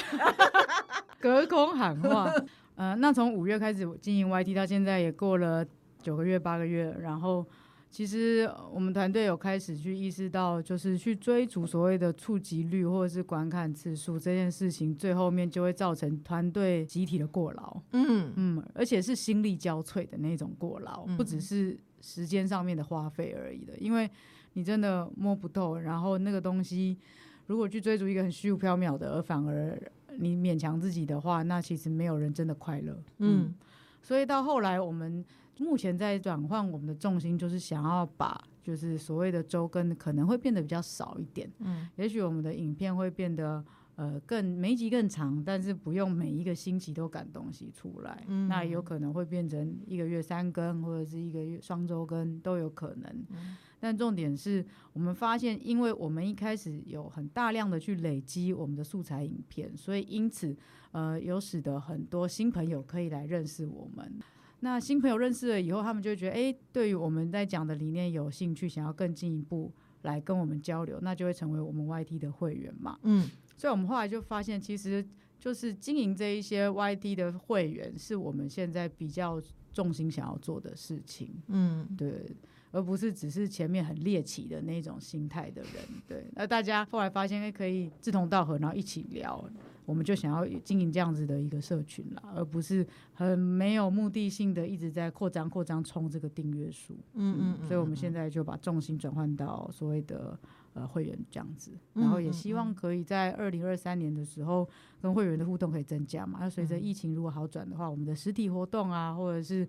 [1.21, 2.29] 隔空喊话。
[2.75, 5.65] 呃，那从五月开始经营 YT 到现在也过了
[6.03, 7.47] 九个月八个月，然后。
[7.97, 17.81] 其实我们团队有开始去意识到，就是去追逐所谓的触及率或者是观看次数这件事情，最后面就会造成团队集体的过劳。
[17.93, 23.73] 嗯嗯，而且是心力交瘁的那种过劳，不只是时间上面的花费而已的。
[23.79, 24.11] 因为
[24.53, 26.99] 你真的摸不透，然后那个东西
[27.47, 29.75] 如果去追逐一个很虚无缥缈的，而反而
[30.19, 33.03] 你勉强自己的话，那其实没有人真的快乐。
[33.21, 33.55] 嗯，
[34.03, 35.25] 所以到后来我们。
[35.59, 41.51] 目前在转换我们的重心，就是想要把就是所谓的周更可能会变得比较少一点。
[41.61, 43.65] 嗯，也许我们的影片会变得
[43.95, 48.23] 呃更每一集更长，但是不用每一个星期都赶东西出来。
[48.27, 53.25] 嗯，那有可能会变成一个月三更，或者是一个月双周更都有可能。
[53.31, 60.55] 嗯，但重点是我们发现，因为我们一开始有很大量的去累积我们的素材影片，所以因此
[60.91, 64.19] 呃有使得很多新朋友可以来认识我们。
[64.61, 72.99] 那新朋友认识了以后，他们就会觉得，哎、欸，对于我们在讲的理念有兴趣，想要更进一步来跟我们交流，那就会成为我们 YT 的会员嘛。
[73.03, 75.07] 嗯，所以我们后来就发现，其实
[75.39, 79.41] 就是经营这一些 YT 的会员，是我们现在比较
[79.73, 81.31] 重心想要做的事情。
[81.49, 82.35] 嗯，对，
[82.73, 85.73] 而不是只是前面很猎奇的那种心态的人。
[86.09, 89.49] 对，那大家后来发现，哎，可以志同道合，然后一起聊。
[89.87, 96.93] 我们就想要经营这样子的一个社群啦，而不是很没有目的性的一直在扩张、扩张、冲这个订阅数。
[97.15, 100.39] 嗯嗯，嗯，所以我们现在就把重心转换到所谓的
[100.75, 104.69] 呃会员这样子，然后也希望可以在二零二三年的时候
[105.01, 106.41] 跟会员的互动可以增加嘛。
[106.43, 109.67] 那随着疫情如果好转的话，我们的实体活动啊，或者是。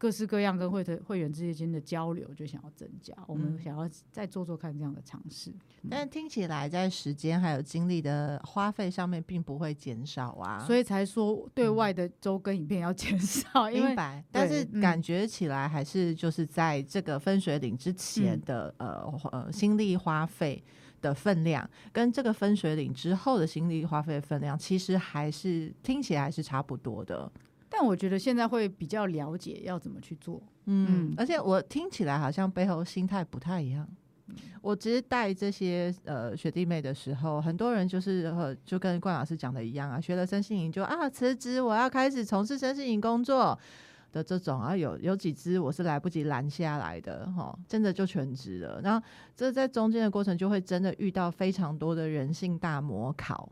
[0.00, 5.50] 各式各样跟会的会员之间的交流就想要增加，我们想要再做做看这样的尝试。
[5.82, 13.64] 嗯，但听起来在时间还有精力的花费上面并不会减少啊，所以才说对外的周更影片要减少。
[13.64, 20.64] 嗯，明白，但是感觉起来还是就是在这个分水岭之前的，嗯，呃呃心力花费
[21.02, 27.30] 的分量，跟这个分水岭之后的心力花费的分量，其实还是听起来还是差不多的。
[27.70, 33.88] 但我觉得现在会比较了解要怎么去做，嗯，而且我听起来好像背后心态不太一样。
[34.62, 43.58] 我其实带这些呃学弟妹的时候，很多人就是呃就跟冠老师讲的一样啊，学了身心营就啊辞职，我要开始从事身心营工作
[44.12, 48.80] 的这种啊，有有几支我是来不及拦下来的哈，真的就全职了。
[48.82, 49.04] 然后
[49.34, 53.50] 这在中间的过程就会真的遇到非常多的人性大模考，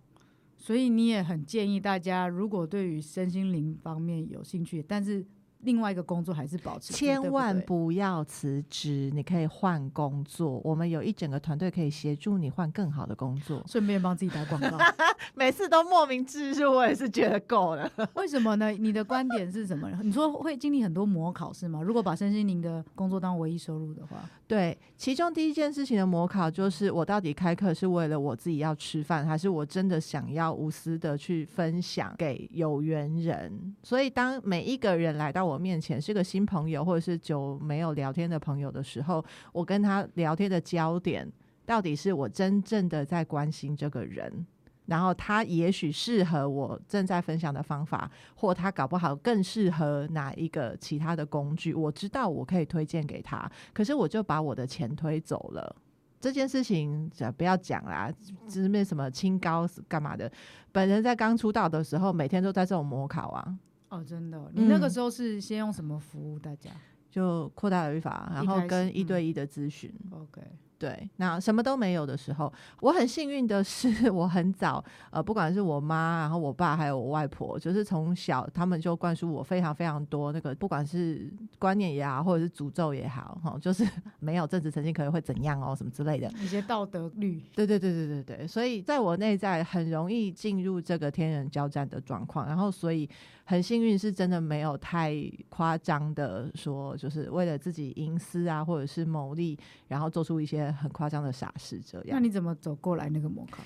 [0.58, 5.24] 所以你也很建议大家，如果对于身心灵方面有兴趣，但是。
[5.60, 9.10] 另外一个工作还是保持，千万不要辞职。
[9.14, 14.78] 你可以换工作，我们有一整个团队可以协助你换更好的工作，顺便帮自己打广告。
[15.34, 17.90] 每次都莫名其妙，我也是觉得够了。
[18.14, 18.70] 为什么呢？
[18.70, 19.90] 你的观点是什么？
[20.02, 21.82] 你说会经历很多模考是吗？
[21.82, 33.76] 如果把身心灵的工作当唯一收入的话，对，其中第一件事情的模考就是我到底开课是为了我自己要吃饭，还是我真的想要无私的去分享给有缘人？
[33.82, 41.26] 所以当每一个人来到我面前是个新朋友，或者是久没有聊天的朋友的时候，我跟他聊天的焦点
[41.64, 44.46] 到底是我真正的在关心这个人，
[44.86, 55.76] 然后他也许适合我正在分享的方法，或他搞不好更适合哪一个其他的工具，我知道我可以推荐给他，可是我就把我的钱推走了。
[56.20, 58.12] 这件事情不要讲啦，
[58.48, 60.28] 就是那什么清高干嘛的。
[60.72, 63.54] 本人在刚出道的时候，每天都在这种模考啊。
[63.88, 66.70] 哦，真的，你那个时候是先用什么服务大家？
[66.70, 69.92] 嗯、就扩大语法，然后跟一对一的咨询。
[70.10, 70.42] 嗯、OK。
[70.78, 83.84] 对，那什么都没有的时候，我很幸运的是， 我很早，呃，不管是我妈，然后我爸，还有我外婆，就是从小他们就灌输我非常非常多那个，不管是观念也好，或者是诅咒也好，哈，就是
[84.20, 87.42] 没有政治诚信可能会怎样哦，什么之类的，一些道德律。
[87.56, 93.08] 对对对对对对，所以在我内在很容易进入这个天人交战的状况，然后所以。
[93.50, 95.14] 很幸运，是真的没有太
[95.48, 102.06] 夸张的说，就是为了自己隐私啊，或者是牟利，然后做出一些很夸张的傻事这样。
[102.10, 103.62] 那你怎么走过来那个模考？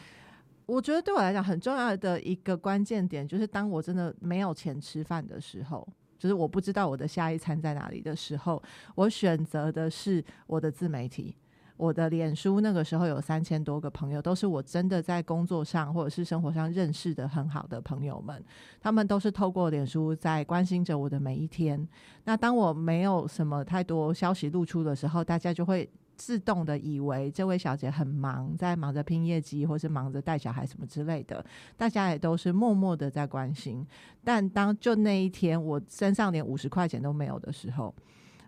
[0.67, 5.87] 我觉得对我来讲很重要的一个关键点，就是当我真的没有钱吃饭的时候，
[6.19, 8.63] 就是我不知道我的下一餐在哪里的时候，
[8.95, 11.37] 我选择的是我的自媒体。
[11.79, 18.41] 我的脸书那个时候有三千多个朋友，都是我真的在工作上或者是生活上认识的很好的朋友们，
[18.81, 21.89] 他们都是透过脸书在关心着我的每一天。
[22.25, 25.91] 那当我没有什么太多消息露出的时候，大家就会
[26.25, 31.45] 自动的以为这位小姐很忙，在忙着拼业绩，或是忙着带小孩什么之类的。
[31.77, 33.85] 大家也都是默默的在关心。
[34.23, 37.93] 但当就那一天我身上连五十块钱都没有的时候，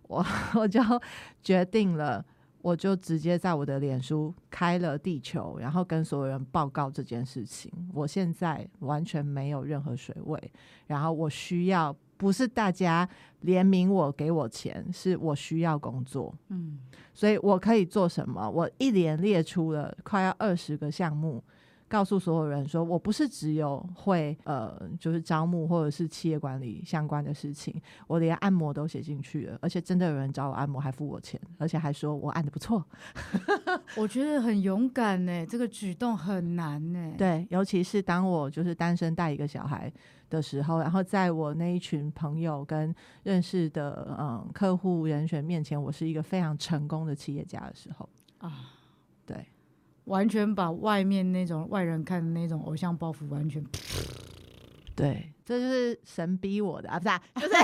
[0.06, 0.80] 我我就
[1.42, 2.24] 决定了。
[2.62, 7.70] 我就直接在我的脸书开了地球，然后跟所有人报告这件事情。
[7.92, 10.52] 我现在完全没有任何水位，
[10.86, 13.08] 然后我需要不是大家
[13.44, 16.34] 怜悯我给我钱，是我需要工作。
[16.48, 16.78] 嗯，
[17.12, 18.48] 所以我可以做什么？
[18.48, 21.42] 我一连列出了快要二十个项目。
[21.88, 32.84] 告诉所有人说，我不是只有会呃，就是招募或者是企业管理相关的事情，我连按摩都写进去了，而且真的有人找我按摩，还付我钱，而且还说我按的不错。
[33.96, 37.14] 我觉得很勇敢呢，这个举动很难呢。
[37.16, 39.92] 对，尤其是当我就是单身带一个小孩
[40.28, 42.92] 的时候，然后在我那一群朋友跟
[43.22, 48.73] 认识的嗯客户人选面前，我是一个非常成功的企业家的时候啊，对。
[50.04, 53.64] 完全把外面那种外人看的那种偶像包袱完全，
[54.94, 57.54] 对，这就是神逼我的啊，不是、啊，就是。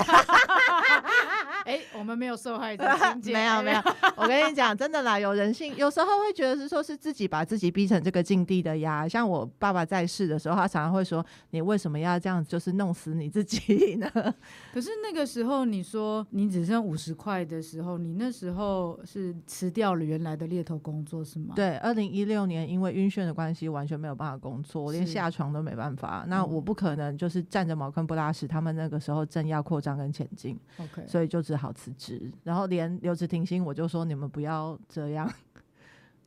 [1.65, 3.81] 哎、欸，我们没有受害者 情节，没有没有。
[4.15, 9.07] 我跟你讲，真的啦，有人性，有时候会觉得是说是自己把自己逼成这个境地的呀。
[9.07, 14.09] 像我爸爸在世的时候，他常常会说：“你为什么要这样，就是弄死你自己呢？”
[14.73, 21.53] 可是那个时候，你说你只剩五十块的时候，你那时候是辞掉了原来的猎头工作是吗？
[21.55, 26.25] 对，二零一六年因为晕眩的关系，完全没有办法工作，我连下床都没办法。
[26.27, 28.47] 那我不可能就是站着茅坑不拉屎。
[28.47, 31.41] 他们那个时候正要扩张跟前进，OK，所以就。
[31.41, 35.29] 只只好辞职，然后连留职停薪，我就说你们不要这样。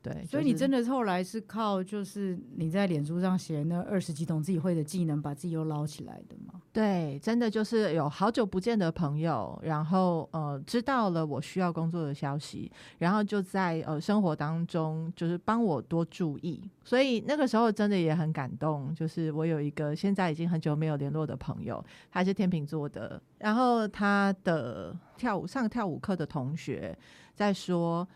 [0.05, 6.61] 对，所以你真的后来是靠就是你在脸书上写那二十几种自己会的技能，把自己又捞起来的吗？
[6.75, 18.95] 对，真的就是有好久不见的朋友，然后呃知道了我需要工作的消息，然后就在呃生活当中就是帮我多注意，所以那个时候真的也很感动。
[18.95, 26.95] 就是我有一个现在已经很久没有联络的朋友，他是天秤座的，然后他的跳舞上跳舞课的同学
[27.35, 28.07] 在说。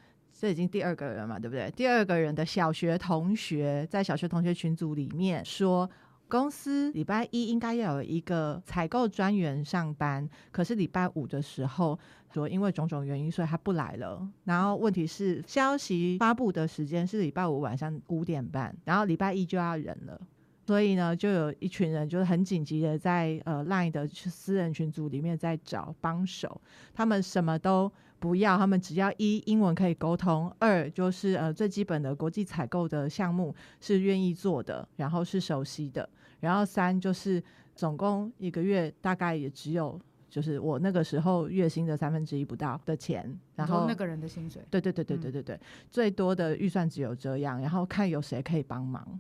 [0.41, 1.69] 这已经第二个人嘛，对不对？
[1.73, 5.91] 第二个人的小学同学在小学同学群组里面说，
[6.29, 11.99] 公司礼拜一应该要有一个采购专员上班，可是礼拜五的时候
[12.33, 14.25] 说因为种种原因，所以他不来了。
[14.45, 20.21] 然后问题是消息发布的时间是礼拜五晚上五点半，然后礼拜一就要人了，
[20.69, 26.61] 所以呢，就有一群人就是很紧急的在呃 Line 的私人群组里面在找帮手，
[26.95, 36.09] 他们什么都不要，他们只要一英文可以沟通，二就是呃最基本的国际采购的项目是愿意做的，然后是熟悉的。
[36.41, 37.43] 然后三就是
[37.75, 45.61] 总共一个月大概也只有就是我那个时候月薪的三分之一不到的钱，然后那个人的薪水，对对对对对对对，
[45.91, 49.19] 最多的预算只有这样，然后看有谁可以帮忙，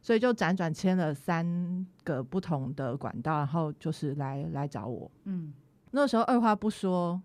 [0.00, 5.52] 所以就辗转签了三个不同的管道，然后就是来来找我，嗯，
[5.90, 7.20] 那时候二话不说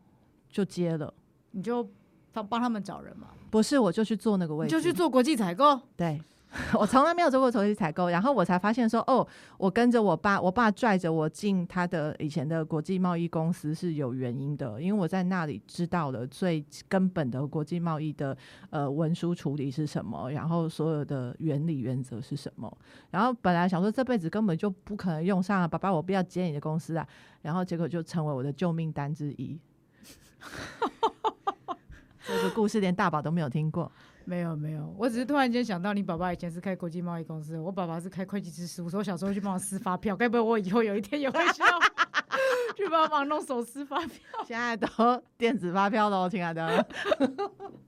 [0.53, 1.13] 就接了，
[1.51, 1.85] 你就
[2.31, 3.27] 帮帮他们找人嘛？
[3.49, 6.21] 不是，我就去做那个位置，就去做国际采购，对。
[6.77, 9.27] 我从来没有做过国际采购，然后我才发现说，哦，
[9.57, 18.37] 我跟着我爸，我爸拽着我进他的以前的国际贸易公司是有原因的，因为我在那里知道了最根本的国际贸易的
[18.69, 22.71] 呃文书处理是什么，然后所有的原理原则是什么，
[23.09, 27.07] 然后本来想说这辈子根本就不可能用上啊，爸爸我不要接你的公司啊，
[27.41, 29.59] 然后结果就成为我的救命单之一。
[32.25, 33.91] 这个故事连大宝都没有听过。
[34.25, 41.67] 没有没有，我只是突然间想到，你爸爸以前是开国际贸易公司，我爸爸是开会计师事务所，我小时候去帮我撕发票，该不会我以后有一天也会需要
[42.77, 44.17] 去帮忙弄手撕发票？
[44.45, 44.87] 现在都
[45.37, 46.87] 电子发票喽，亲爱的。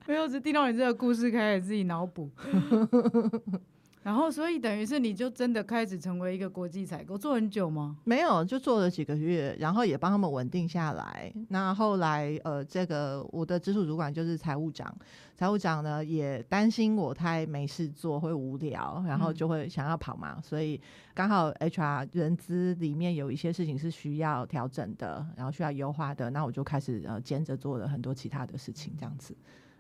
[0.06, 2.30] 没有，只听到你这个故事，开始自己脑补。
[4.06, 7.98] 然后，所以等于是你就真的开始成为一个国际采购，做很久吗？
[8.04, 11.34] 没有，就做了几个月，然后也帮他们稳定下来。
[11.50, 14.96] 那后来，呃，这个我的直属主管就是财务长，
[15.36, 20.36] 财务长呢也担心我太没事做会无聊，然后就会想要跑嘛。
[20.38, 20.80] 嗯、所以
[21.16, 29.36] 刚好 HR 人资里面有一些事情是需要调整的，然后需要优化的，那我就开始呃兼着做了很多其他的事情，这样子。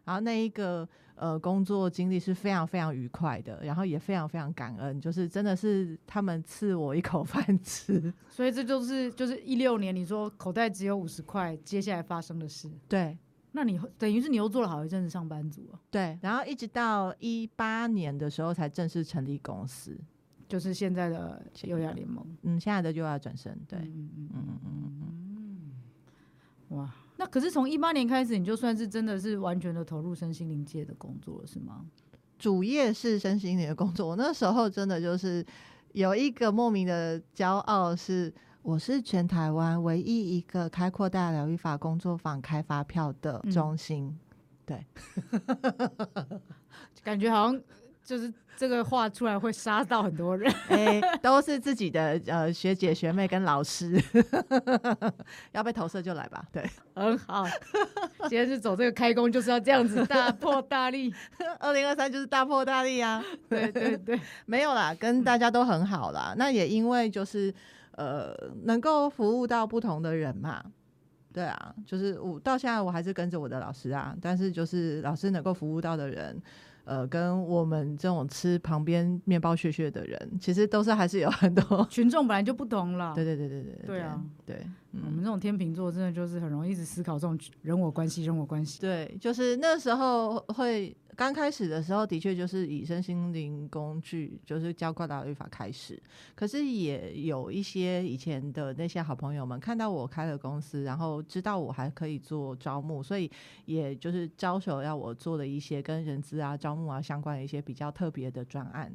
[0.06, 8.14] 然后那一个呃工作经历是非常非常愉快的，然后也非常非常感恩，就是真的是他们赐我一口 饭吃。
[8.30, 12.70] 所以这就是就是一六年你说口袋只有五十块，接下来发生的事。
[12.88, 13.18] 对，
[13.52, 15.80] 那你等于是你又做了好一阵子上班族啊。
[15.90, 19.98] 对，然后一直到一八年的时候才正式成立公司，
[20.48, 22.24] 就是现在的优雅联盟。
[22.44, 23.58] 嗯，现在的优雅转身。
[23.68, 24.98] 对，嗯嗯嗯嗯嗯
[26.70, 26.78] 嗯。
[26.78, 26.94] 哇。
[27.18, 31.86] 那可是从一八年开始，你就算是真的是完全的投入身心灵界的工作了，是吗？
[32.38, 35.46] 主业是身心灵的工作，我那时候真的就是
[35.94, 44.06] 有一个莫名的骄傲，是我是全台湾唯一一个开扩大疗愈法工作坊开发票的中心。
[44.08, 44.20] 嗯、
[44.66, 44.86] 对，
[47.04, 47.62] 感觉好像。
[48.06, 54.00] 就是这个话出来会杀到很多人， 哎、欸，都是自己的呃学姐学妹跟老师，
[55.52, 57.44] 要被投射就来吧，对，很好。
[58.30, 61.12] 今天是走这个开工，就是要这样子大破大立，
[61.60, 66.36] 二零二三就是大破大立啊，对对对，没有啦，跟大家都很好啦。
[66.38, 67.54] 那也因为就是
[67.94, 68.34] 呃
[68.66, 70.64] 能够服务到不同的人嘛，
[71.34, 76.40] 对啊，就是我到现在我还是跟着我的老师啊，但是就是老师能够服务到的人。
[76.86, 83.14] 呃，跟我们这种吃旁边面包屑屑的人，其实都是还是有很多群众本来就不同了。
[83.16, 83.86] 对对对对对对。
[83.88, 84.66] 对啊，对，
[84.96, 88.80] 嗯、我们这种天秤座真的就是很容易一直思考这种人我关系、人我关系。
[88.80, 90.96] 对，就是那时候会。
[91.18, 95.98] 刚开始的时候，的确就是以身心灵工具，就是教挂大语法开始。
[96.36, 103.32] 可是也有一些以前的那些好朋友们看到我开了公司，然后知道我还可以做招募，所以
[103.64, 108.92] 也就是招手要我做的一些跟人资啊、招募啊相关的一些比较特别的专案。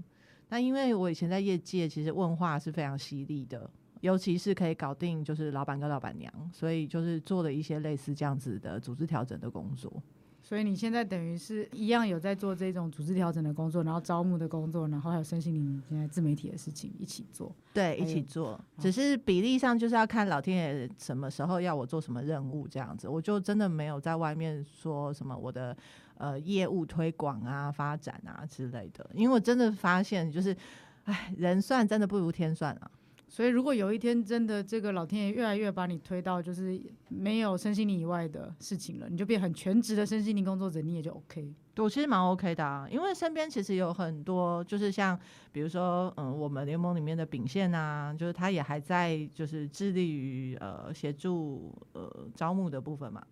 [0.51, 3.71] 那因为我以前在业界其实问话是非常犀利的，
[4.01, 10.03] 尤其是可以搞定就是老板跟老板娘，所以就是做了一些类似这样子的组织调整的工作。
[10.43, 17.55] 所以你现在等于是一样有在做这种组织调整的工作，然后招募的工作，然后还有身心灵现在自媒体的事情一起做。
[17.75, 23.07] 对，一起做，只是比例上就是要看老天爷什么时候要我做什么任务这样子。
[23.07, 25.77] 我就真的没有在外面说什么我的
[26.17, 30.57] 呃业务推广啊、发展啊之类的，因为我真的发现就是，
[31.05, 32.91] 哎，人算真的不如天算啊。
[33.33, 36.79] 所以，如果有一天真的这个老天爷越来越把你推到就是
[37.09, 41.55] 没有身心灵以外的事情了，你就变很全职的身心灵工作者，你也就 OK。
[41.77, 45.19] 我其实蛮 OK 的啊，因为身边其实有很多，就是像
[45.53, 53.25] 比如说，嗯，我们联盟里面的秉宪啊，就是他也还在就是致力于呃协助呃招募的部分嘛。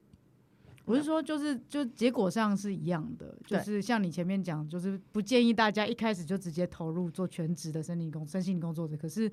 [0.87, 8.97] 我是说，就是就结果上是一样的，就是像你前面讲，就是不建议大家一开始就直接投入做全职的身心工身心工作者。
[8.97, 9.31] 可是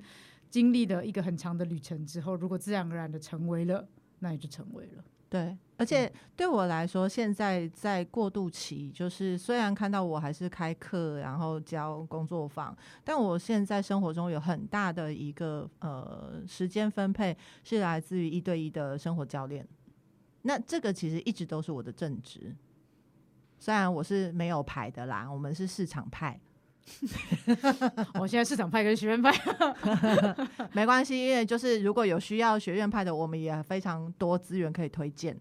[0.50, 3.86] 经历了一个很长的旅程之后，如果自然而然的成为了，
[4.20, 5.04] 那也就成为了。
[5.28, 19.66] 对，而且对我来说，现在在过渡期，就是虽然看到我还是开课，然后教工作坊，但我现在生活中有很大的一个呃时间分配是来自于一对一的生活教练。
[20.42, 22.54] 那这个其实一直都是我的正职，
[23.58, 26.40] 虽然我是没有牌的啦，我们是市场派。
[28.20, 29.32] 我现在市场派跟学院派
[30.72, 35.36] 没关系，因为就是如果有需要学院派的，我们也非常多资源可以推荐。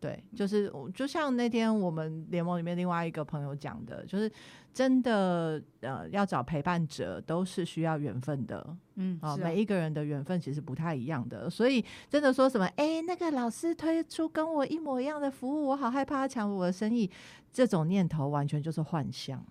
[0.00, 4.30] 对，就是就像那天我们联盟里面另外一个朋友讲的，就是
[4.70, 8.76] 真的呃，要找陪伴者都是需要缘分的。
[8.96, 17.10] 嗯，啊，每一个人的缘分其实不太一样的，所以真的说什么，哎，那个老师推出跟我一模一样的服务，我好害怕他抢我的生意，
[17.50, 19.42] 这种念头完全就是幻象。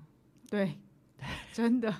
[0.51, 0.77] 对，
[1.53, 1.93] 真的。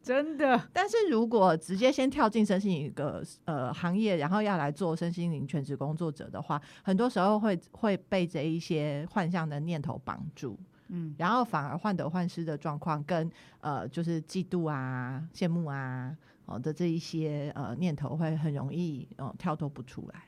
[0.00, 13.30] 真的，但是如果直接先跳进身心灵一个呃行业，然后要来做身心灵全职工作者的话，很多时候会会被这一些幻象的念头绑住，嗯，然后反而患得患失的状况跟
[13.60, 20.22] 呃就是嫉妒啊、羡慕啊哦的这一些呃念头会很容易哦、呃、跳脱不出来，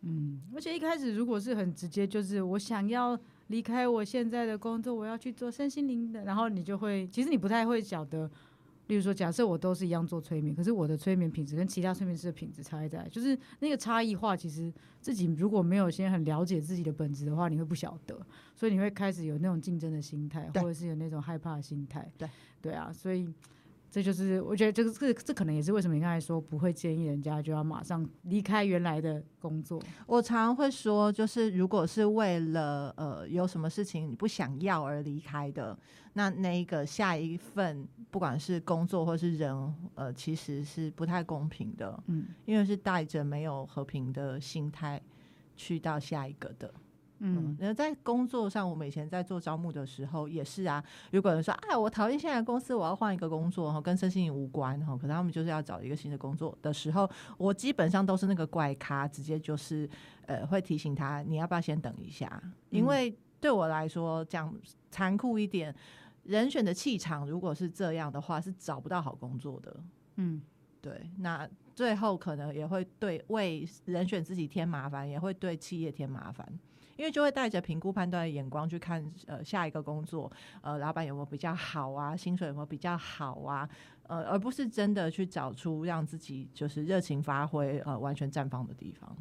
[0.00, 3.18] 嗯，而且一开始如果是很直接，就是我想要
[3.50, 8.30] 离开我现在的工作，我要去做身心灵的，然后你就会其实你不太会晓得。
[8.86, 14.36] 例如说，假设我都是一样做催眠，可是我的催眠品质跟其他催眠师的品质差在，就是那个差异化。
[14.36, 18.18] 其实自己如果没有先很了解自己的本质的话，你会不晓得，
[18.56, 22.10] 所以你会开始有那种竞争的心态，或者是有那种害怕的心态。
[22.18, 22.28] 对，
[22.60, 23.32] 对啊，所以。
[23.90, 29.82] 这就是我觉得这个这这可能也是为什么你刚才说不会建议人家就要马上离开原来的工作。
[30.06, 35.76] 我常常会说，就是如果是为了呃有什么事情你不想要而离开的，
[36.12, 45.02] 那那一个下一份不管是工作或是人，呃其实是不太公平的，嗯，因为是带着没有和平的心态
[45.56, 46.72] 去到下一个的。
[47.22, 50.82] 嗯，那在工作上，我们以前在做招募的时候也是啊。
[51.12, 59.88] 如果有人说，啊，我讨厌现在的公司，我要换一个工作，哈，跟身心灵无关，哈，可是他们就是要找一个新的工作的时候，我基本上都是那个怪咖，直接就是，
[60.26, 62.42] 呃，会提醒他，你要不要先等一下？
[62.70, 64.54] 因为对我来说，讲
[64.90, 65.74] 残酷一点，
[66.22, 69.76] 人选的气场如果是这样的话，是找不到好工作的。
[70.16, 70.40] 嗯，
[70.80, 76.50] 对，那最后可能也会对为人选自己添麻烦，也会对企业添麻烦。
[77.00, 80.30] 因为就会带着评估判断的眼光去看，呃，下一个工作，
[80.60, 83.66] 呃，老板有没有比较好啊，薪水有没有比较好啊，
[84.02, 89.16] 呃，而不是真的去找出让自己就是热情发挥，呃，完全绽放的地方。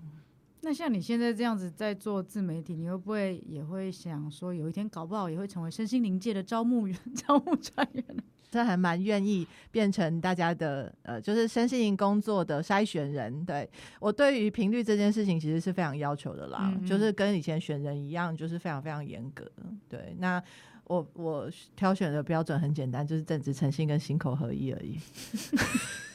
[0.59, 8.03] 那像你现在这样子在做自媒体，你会不会也会想说，有一天搞不好也会成为身心灵界的招募员、 招募专员？
[8.49, 13.45] 这还蛮愿意变成大家的呃，就是身心灵工作的筛选人。
[13.45, 13.69] 对，
[13.99, 19.49] 我对于频率这件事情其实是非常要求的啦，嗯嗯，就是跟以前选人一样，就是非常非常严格。
[19.87, 20.41] 对，那
[20.85, 24.97] 我我挑选的标准很简单，就是正直、诚信跟心口合一而已。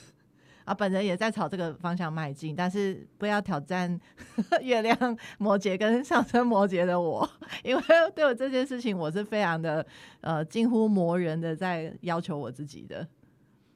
[0.65, 4.01] 啊，本人也在朝这个方向迈进，但是不要挑战
[4.63, 4.97] 月亮
[5.39, 7.29] 摩羯跟上升摩羯的我，
[7.63, 7.83] 因为
[8.15, 9.87] 对我这件事情，我是非常的
[10.21, 13.07] 呃近乎磨人的在要求我自己的。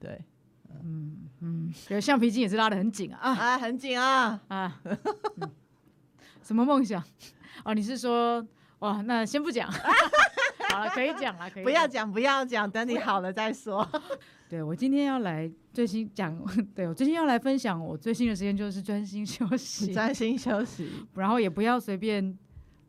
[0.01, 0.18] 对，
[0.82, 5.51] 嗯嗯，橡皮筋也是拉的很紧啊，啊，很紧啊啊、嗯！
[6.43, 7.03] 什么梦想？
[7.64, 8.47] 哦，你是说
[8.78, 9.03] 哇？
[9.03, 9.70] 那先不讲，
[10.70, 13.86] 好了，可以讲了，可以不要讲，不要讲，等你好了再说。
[14.49, 16.34] 对，我今天要来最新讲，
[16.74, 22.36] 对，我最近要来分享我最新的时间就是专心休息，专心休息， 然后也不要随便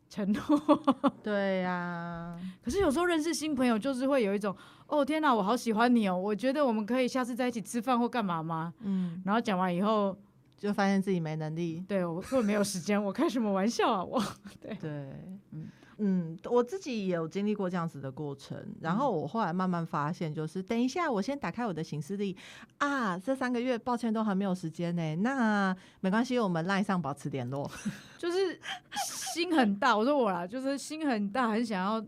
[0.08, 1.00] 承诺。
[1.22, 4.56] 对呀、啊，可是有时候认识新朋友就是会有一种，
[4.86, 8.72] 哦天哪，我好喜欢你哦，我觉得我们可以下次在一起吃饭或干嘛吗？
[8.80, 10.16] 嗯，然后讲完以后
[10.56, 14.22] 就发现自己没能力，对，我根本没有时间，我开什么玩笑啊，我，
[14.60, 14.90] 对对，
[15.52, 15.68] 嗯。
[16.02, 22.34] 嗯，我自己也有经历过这样子的过程，然后我后来慢慢发现，就是等一下，我先打开我的行事历
[22.78, 27.70] 啊，这三个月抱歉都还没有时间呢，那没关系，我们 LINE 上保持联络，
[28.16, 28.58] 就是
[29.06, 32.02] 心很大，我说我啦，就是心很大，很想要，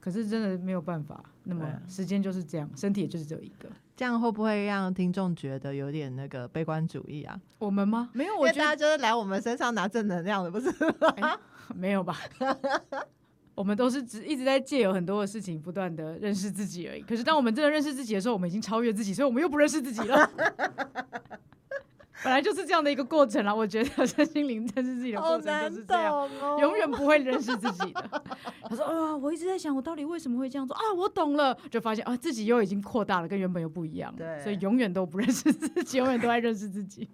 [0.00, 7.40] 可是真的没有办法，那么时间就是这样，身体也就是只有一个，这样会不会让听众觉得有点那个悲观主义啊？
[7.58, 8.10] 我们吗？
[8.12, 10.70] 没有，我觉得大家就是来我们身上拿正能量的，不是？
[10.70, 11.38] 欸、
[11.74, 12.16] 没有吧？
[13.54, 17.02] 我们都是只一直在借由很多的事情，不断的认识自己而已。
[17.02, 20.30] 可是当我们真的认识自己的时候，我们已经超越自己，所以我们又不认识自己了。
[22.22, 23.54] 本来就是这样的一个过程啦。
[23.54, 28.22] 我觉得身心灵认识自己的过程就是这样，哦、永远不会认识自己的。
[28.62, 30.80] 他说：“啊，我一直在想，我到底为什么会这样做啊？
[30.96, 34.14] 我懂了，就发现啊，自己又已经扩大了，跟原本又不一样。
[34.16, 37.06] 对，所以永远都不认识自己，永远都在认识自己。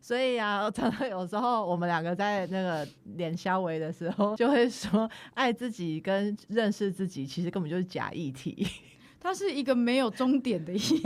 [0.00, 2.86] 所以啊， 常常有时候我们两个在那个
[3.16, 8.66] 脸消微的时候，就会说，爱自己跟认识自己其实根本就是假议题。
[9.20, 11.02] ”它是一个没有终点的议题，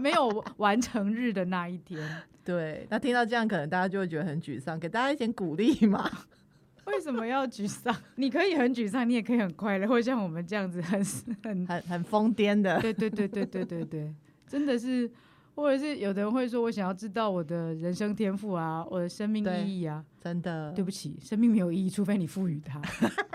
[0.00, 2.00] 没有完成日的那一天。
[2.44, 6.08] 对，那听到这样，可能大家就会觉得很沮丧，给大家一点鼓励嘛。
[6.86, 7.94] 为什么要沮丧？
[8.14, 11.04] 你可以很沮丧，你也可以很快乐，或像我们这样子很
[11.42, 12.80] 很很很疯癫的。
[12.80, 14.14] 对对对对对对对，
[14.46, 15.10] 真的是，
[15.58, 20.04] 或者是有的人会说，我想要知道我的人生天赋啊，我的生命意义啊。
[20.22, 22.80] 真的，对不起，生命没有意义，除非你赋予它。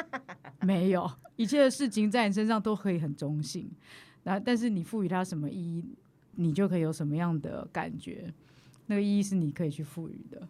[0.66, 3.70] 没有，一切的事情在你身上都可以很中性。
[4.24, 5.84] 然后，但是你赋予它什么意义，
[6.36, 8.34] 你就可以有什么样的感觉。
[8.86, 10.48] 那个意义是你可以去赋予的。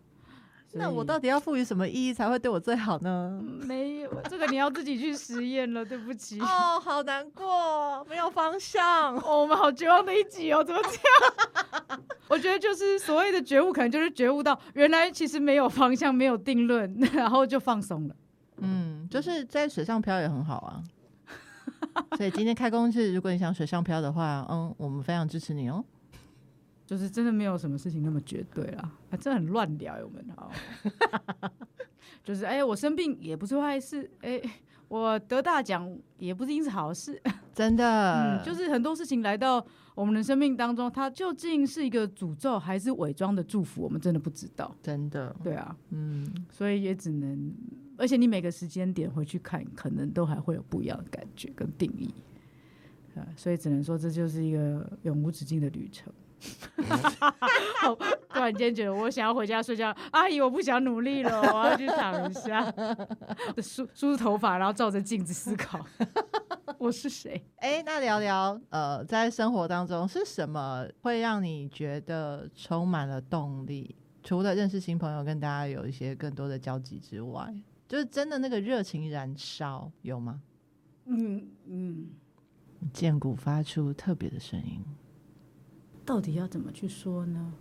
[0.75, 3.39] 那我到底要赋予什么意义才会对我最好呢？
[3.41, 5.85] 嗯、没有，这个你要自己去实验了。
[5.85, 6.39] 对不起。
[6.39, 9.15] 哦，好难过，没有方向。
[9.17, 12.01] 哦，我们好绝望的一集哦，怎么这样？
[12.27, 18.15] 我觉得就是所谓的觉悟，可能就是觉悟到原来其实没有方向，没有定论， 然后就放松了。
[18.57, 20.83] 嗯，就是在水上漂也很好啊。
[22.17, 25.83] 所以今天开工是，如果你想水上漂的话，嗯，我们非常支持你哦。
[26.85, 30.51] 就是真的没有什么事情那么绝对啦，啊，这很乱聊，我们好。
[32.23, 34.49] 就是哎、欸，我生病也不是坏事，哎、欸，
[34.87, 37.21] 我得大奖也不一定是好事，
[37.53, 38.39] 真的。
[38.39, 39.65] 嗯，就是很多事情来到
[39.95, 44.73] 我们的生命当中，它究竟是一个诅咒还是伪装的祝福，我们真的不知道。
[44.81, 47.53] 真的，对啊，嗯，所以也只能。
[47.95, 52.13] 而且你每个时间点回去看，可能都还会有不一样的感觉跟定义，
[53.15, 56.11] 啊，所以只能说这就是一个永无止境的旅程。
[57.81, 62.73] 好，突然间觉得我想要回家睡觉，阿姨我不想努力了， 我要去躺一下，
[63.61, 65.79] 梳梳头发，然后照着镜子思考
[66.77, 67.41] 我是谁。
[67.57, 73.95] 哎、欸，那聊聊呃，在生活当中是什么会让你觉得充满了动力？
[74.23, 77.53] 除了认识新朋友，跟大家有一些更多的交集之外。
[77.87, 80.41] 就是真的那个热情燃烧有吗？
[81.05, 82.09] 嗯嗯，
[82.93, 84.81] 荐骨发出特别的声音，
[86.05, 87.53] 到底要怎么去说呢？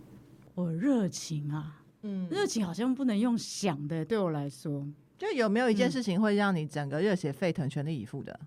[0.55, 4.87] 我热情啊，嗯，热情好像不能用想的，对我来说，
[5.17, 8.39] 就有没有一件事情会让你整个热血沸腾、全力以赴的？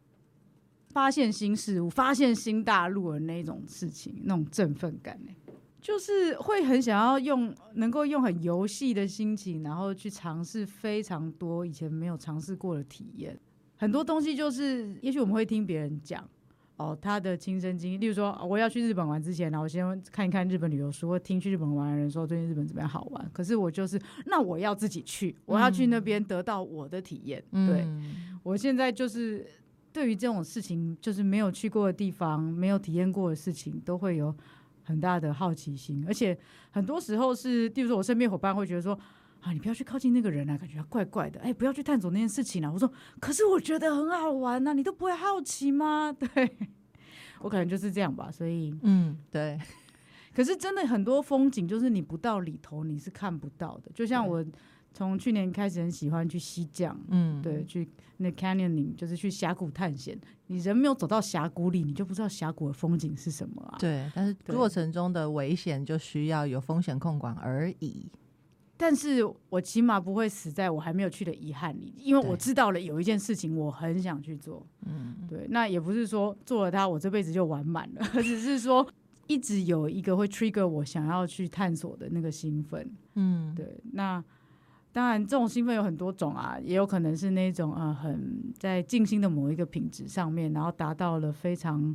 [0.91, 5.33] 发现新事物、发现新大陆的那种事情，那种振奋感呢？
[5.81, 13.39] 就是会很想要用，能够用很游戏的心情，然后去尝试非常多以前没有尝试过的体验。
[13.77, 16.29] 很多东西就是，也许我们会听别人讲
[16.77, 17.99] 哦，他的亲身经历。
[17.99, 23.31] 例如说，我要去日本玩之前，然后我先看一看日本旅游书，或听去日本玩的人说最近日本怎么样好玩。
[23.33, 27.43] 可是我就是，那我要自己去，我要去那边得到我的体验。
[27.53, 27.87] 嗯、对，
[28.43, 29.47] 我现在就是
[29.93, 34.35] 对于这种事情，就是没有去过的地方，没有体验过的事情，都会有。
[34.89, 36.39] 很大的好奇心，而且
[36.71, 38.97] 很多时候是，例如说我身边伙伴会觉得说，
[39.47, 42.71] 啊，你不要去靠近那个人啊，感觉他怪怪的，哎，不要去探索那件事情啊。
[42.73, 42.91] 我说，
[43.21, 46.11] 可是我觉得很好玩呐，你都不会好奇吗？
[46.19, 46.57] 对，
[47.41, 49.59] 我可能就是这样吧，所以，嗯，对。
[50.35, 54.45] 可是真的很多风景，就是你不到里头你是看不到的，就像我。
[54.93, 57.87] 从去年开始很喜欢去西藏，嗯，对，去
[58.17, 60.19] 那 canyoning 就是去峡谷探险。
[60.47, 63.77] 你人没有走到峡谷里，你就不知道峡谷的风景是什么啊。
[63.79, 68.11] 对，但是过程中的危险就需要有风险控管而已。
[68.77, 74.67] 但是我起码不会死在我还没有去的遗憾里，因为我知道了有一件事情我很想去做。
[74.85, 78.87] 嗯，对，那也不是说做了它我这辈子就完满了， 只是说
[79.27, 82.91] 一直有一个会 trigger 我想要去探索的那个兴奋。
[83.15, 84.23] 嗯，对，那。
[84.93, 91.95] 当然，这种兴奋有很多种啊，也有可能是那种呃，很在静心的某一个品质上面，然后达到了非常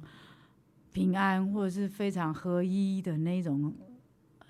[0.92, 3.74] 平安或者是非常合一的那种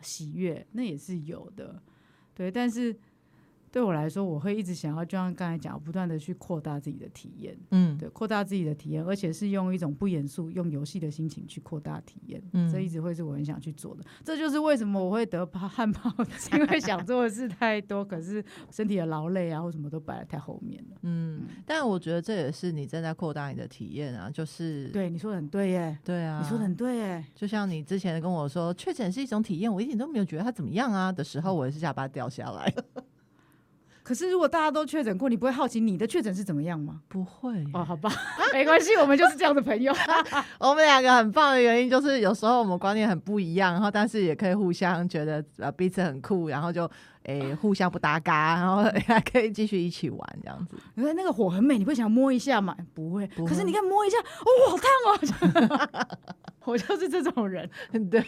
[0.02, 1.82] 喜悦，那也是有的，
[2.36, 2.96] 对，但是。
[3.72, 14.04] 对我来说，我会一直想要，就像刚才讲，不断的去扩大自己的体验，嗯，对，扩大自己的体验，而且是用一种不严肃、用游戏的心情去扩大体验，嗯，这一直会是我很想去做的。
[14.26, 16.12] 这就是为什么我会得怕汗疱，
[16.58, 20.98] 因为想做的事太多，可是身体的劳累啊，或什么都摆在太后面了。
[21.04, 32.74] 嗯，但我觉得这也是你正在扩大你的体验啊，就是对你说的很对耶，对啊，你说的很对耶，就像你之前跟我说，确诊是一种体验，我一点都没有觉得它怎么样啊的时候，我也是下巴掉下来。
[34.12, 37.00] 可是如果大家都确诊过，你不会好奇你的确诊是怎么样吗？
[37.08, 38.12] 不会哦，好吧，
[38.52, 39.94] 没关系，我们就是这样的朋友。
[40.60, 46.84] 我们两个很棒的原因就是有时候我们观念很不一样，然后但是也可以互相觉得呃彼此很酷，然后就
[47.24, 50.76] 诶、欸、互相不搭嘎，然后还可以继续一起玩这样子。
[50.96, 52.76] 你看那个火很美，你会想摸一下吗？
[52.94, 56.18] 不会，可是你看摸一下，哦，好烫哦！
[56.68, 57.70] 我就是这种人，
[58.10, 58.20] 对，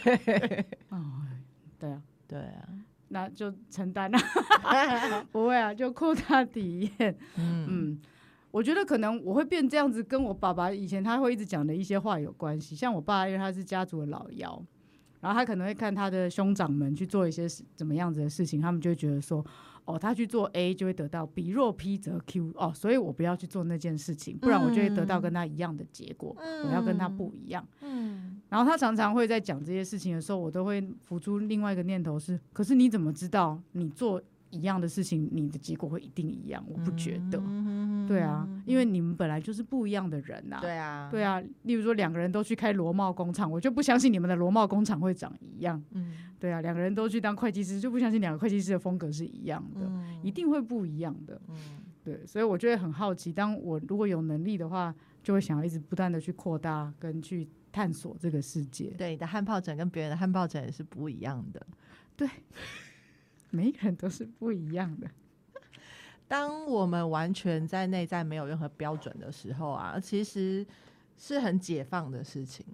[0.88, 0.98] 哦，
[1.78, 2.64] 对啊，对啊。
[3.14, 4.18] 那就承担了
[5.30, 7.16] 不会啊，就扩大体验。
[7.36, 8.00] 嗯，嗯，
[8.50, 12.74] 我觉得可能我会变这样子，跟我爸爸以前他会一直讲的一些话有关系。
[12.74, 14.60] 像我爸，因为他是家族的老幺，
[15.20, 17.46] 然后他可能会看他的兄长们去做一些
[17.76, 19.44] 怎么样子的事情，他们就会觉得说。
[19.84, 26.34] 哦，他去做 A 就会得到 B，若 P 则 Q 哦，所以我不要去做那件事情，不然我就会得到跟他一样的结果。
[26.38, 27.66] 嗯、我要跟他不一样。
[27.82, 34.22] 嗯，然后他常常会在讲这些事情的时候，我都会浮出另外一个念头是：可是你怎么知道你做
[34.54, 36.64] 一样的事情，你的结果会一定一样？
[36.68, 37.38] 我不觉得。
[37.44, 40.60] 嗯、对啊，因为你们本来就是不一样的人呐、啊。
[40.60, 41.42] 对啊，对啊。
[41.62, 45.82] 例如说，两个人都去开螺帽工厂，我就不相信你们的螺帽工厂会长一样。
[45.90, 46.14] 嗯。
[46.38, 51.40] 对啊，两个人都去当会计师，就不相信两个会计师的风格是一样的，嗯、一定会不一样的。
[51.48, 51.56] 嗯、
[52.04, 58.92] 对，所以我就会很好奇，当我如果有能力的话，就会想要一直不断的去扩大跟去探索这个世界。
[58.98, 61.66] 对，你的汗疱疹跟别人的汗疱疹也是不一样的。
[62.14, 62.28] 对，
[63.54, 65.08] 每一个人都是不一样的。
[66.28, 70.66] 当我们完全在内在没有任何标准的时候啊，其实
[71.16, 72.66] 是很解放的事情。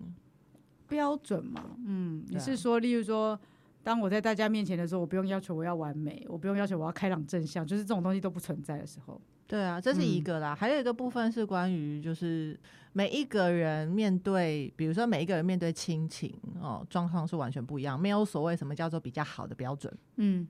[0.88, 3.38] 标准嘛，嗯，你是说，例如说。
[3.82, 9.18] 当我在大家面前的时候，我不用要求我要完美，我不用要求我要开朗正向，就是这种东西都不存在的时候。
[9.46, 10.52] 对啊，这是一个啦。
[10.52, 12.60] 嗯、还有一个部分是关于，就是
[12.92, 19.90] 每一个人面对，比如说每一个人面对亲情哦，状况是完全不一样，没有所谓什么叫做比较好的标准。
[20.16, 20.46] 嗯。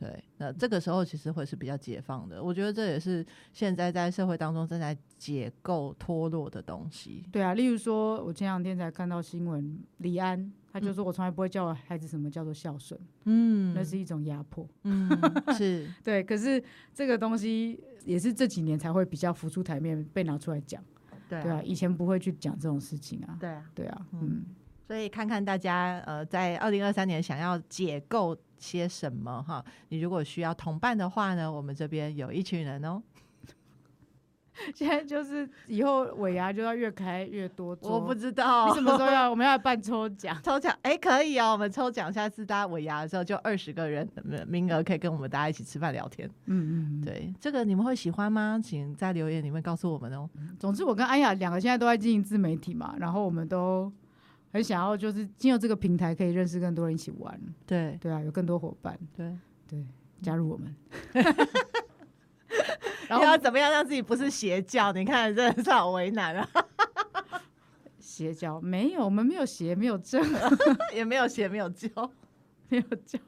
[0.00, 2.42] 对，那这个时候其实会是比较解放的。
[2.42, 7.22] 我觉得这也是现在在社会当中正在解构脱落的东西。
[7.30, 15.06] 对啊，例如说，我前两天才看到新闻，李安他就说我从来不会教我孩子什么叫做孝顺，嗯，那是一种压迫，嗯，
[15.52, 16.24] 是 对。
[16.24, 16.62] 可是
[16.94, 20.82] 这个东西也是这几年才会比较浮出台面，被拿出来讲。
[21.28, 23.36] 对啊，对啊，以前不会去讲这种事情啊。
[23.38, 24.20] 对啊，对啊，嗯。
[24.22, 24.44] 嗯
[24.90, 29.64] 所以看看大家，呃，在二零二三年想要解构些什么哈？
[29.88, 33.02] 你如果需要同伴的话呢，我们这边有一群人哦。
[34.74, 37.74] 现在就是以后尾牙就要越开越多。
[37.80, 44.06] 我不知道你什么时候要，我们要办抽奖， 抽奖哎、欸、可以哦，我们抽奖，下次大家尾牙的时候就二十个人
[44.46, 46.28] 名额可以跟我们大家一起吃饭聊天。
[46.44, 48.60] 嗯嗯，对，这个你们会喜欢吗？
[48.62, 50.28] 请在留言里面告诉我们哦。
[50.58, 53.90] 总之，我跟安雅两个现在都在经营自媒体嘛，然后我们都。
[54.52, 57.40] 很想要，就是进入这个平台，可以认识更多人一起玩。
[57.66, 58.98] 对对啊，有更多伙伴。
[59.16, 59.36] 对
[59.68, 59.86] 对，
[60.20, 60.74] 加入我们。
[63.08, 64.92] 然后要怎么样让自己不是邪教？
[64.92, 66.48] 你看，真的是好为难啊！
[67.98, 70.20] 邪教没有，我们没有邪，没有正，
[70.94, 71.88] 也没有邪，没有教，
[72.68, 73.18] 没有教。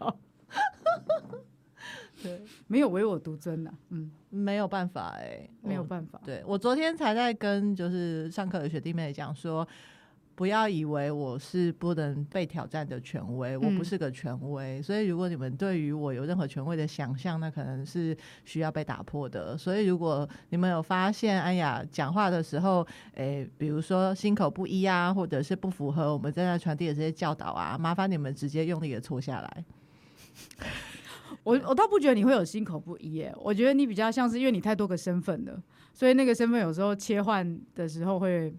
[2.21, 3.73] 对，没有唯我独尊呐。
[3.91, 6.21] 嗯，没有办法哎、欸，没有办法。
[6.25, 9.67] 对，我昨天才在跟就是上课的学弟妹讲说。
[10.43, 19.57] 不要以为我是不能被挑战的权威，我不是个权威，嗯、所以如果你们对于我有任何权威的想象，那可能是需要被打破的。
[19.57, 22.85] 所以如果你们有发现安雅讲话的时候，
[23.15, 29.65] 诶、欸，比如说心口不一啊，或者是不符合我们正在传递的这些教导啊，麻烦你们直接用力的戳下来。
[31.45, 35.63] 我我倒不觉得你会有心口不一耶，我觉得你比较像是因为你太多个身份了，
[35.95, 38.53] 所以那个身份有时候切换的时候会。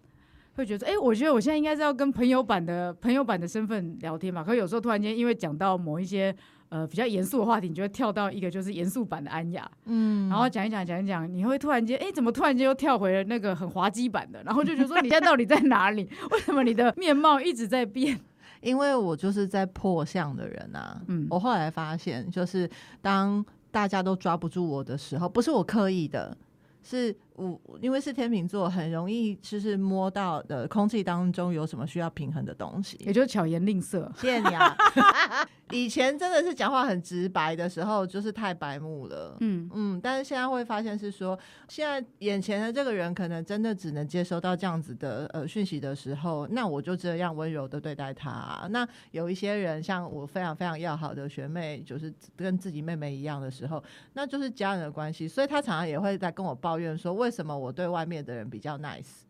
[0.56, 4.44] 会觉得，哎、欸，我觉得我现在应该是要跟朋友版的朋友版的身份聊天嘛。
[4.44, 6.36] 可是有时候突然间，因为讲到某一些
[6.70, 14.44] 呃比较严肃的话题，你就会跳到一个就是严肃版的安雅，嗯，然后讲一讲讲一讲，你会突然间，哎、欸，怎么突然间又跳回了那个很滑稽版的？
[14.44, 16.08] 然后就觉得说，你现在到底在哪里？
[16.30, 18.20] 为什么你的面貌一直在变？
[18.62, 21.02] 因为我就是在破相的人啊。
[21.08, 22.70] 嗯，我后来发现，就是
[23.02, 26.38] 当大家都抓不住我的时候，不是我刻意的，
[26.84, 27.16] 是。
[27.36, 34.12] 我因为是天秤座，很容易就是摸到的空气当中有什么需要平衡的东西，也就是巧言令色。
[34.18, 34.76] 谢谢你啊！
[35.72, 39.36] 以前真的是讲话很直白的时候，就是太白目了。
[39.40, 48.68] 嗯嗯，但是现在会发现是说，现在眼前的这个人可能真的只能接收到这样子的呃讯息的时候，那我就这样温柔的对待他啊。
[48.70, 57.23] 那有一些人像我非常非常要好的学妹，就是跟自己妹妹一样的时候，那就是家人的关系，所以他常常也会在跟我抱怨说。
[57.24, 59.24] 为什么我对外面的人比较 nice？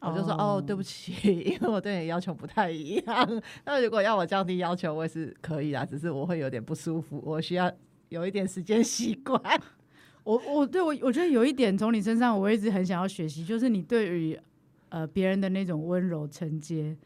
[0.00, 1.12] 我就说哦，对不起，
[1.42, 3.42] 因为我对你要求不太一样。
[3.64, 7.72] 那如果要我降低要求，我也是可以啦，只是我会有点不舒服，我需要
[8.08, 9.40] 有一点时间习惯。
[10.24, 14.36] 我我对我我觉得有一点从你身上，我一直很想要学习，就是你对于
[14.88, 16.96] 呃别人的那种温柔承接。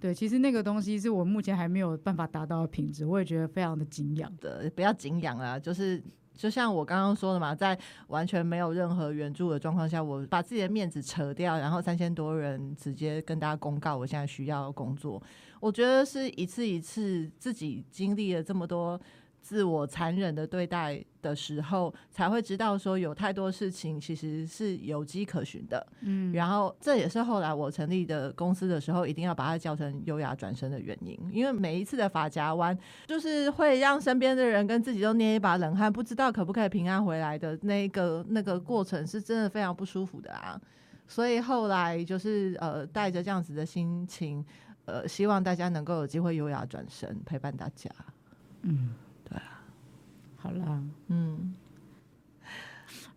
[0.00, 4.70] 对，其实那个东西是我目前还没有办法达到的品质，我也觉得非常的敬仰的。
[4.74, 6.02] 不要敬仰啊，就是
[6.36, 7.78] 就像我刚刚说的嘛，在
[8.08, 15.22] 完全没有任何援助的状况下，我把自己的面子扯掉，然后三千多人直接跟大家公告我现在需要工作，
[15.60, 19.00] 我觉得是一次一次自己经历了这么多。
[19.40, 25.84] 自我残忍的对待的时候，才会知道说有太多事情其实是有迹可循的。
[26.00, 31.18] 嗯，然后这也是后来我成立的公司的时候，一定要把它叫成优雅转身的原因。
[31.32, 40.60] 因为每一次的发夹弯，就是会让身边的人跟自己都捏一把冷汗，不知道可不可以平安回来的那个那个过程，是真的非常不舒服的啊。
[41.08, 44.44] 所以后来就是呃，带着这样子的心情，
[44.84, 47.90] 呃，希望大家能够有机会优雅转身，陪伴大家。
[48.62, 48.94] 嗯。
[50.46, 51.54] 好啦，嗯，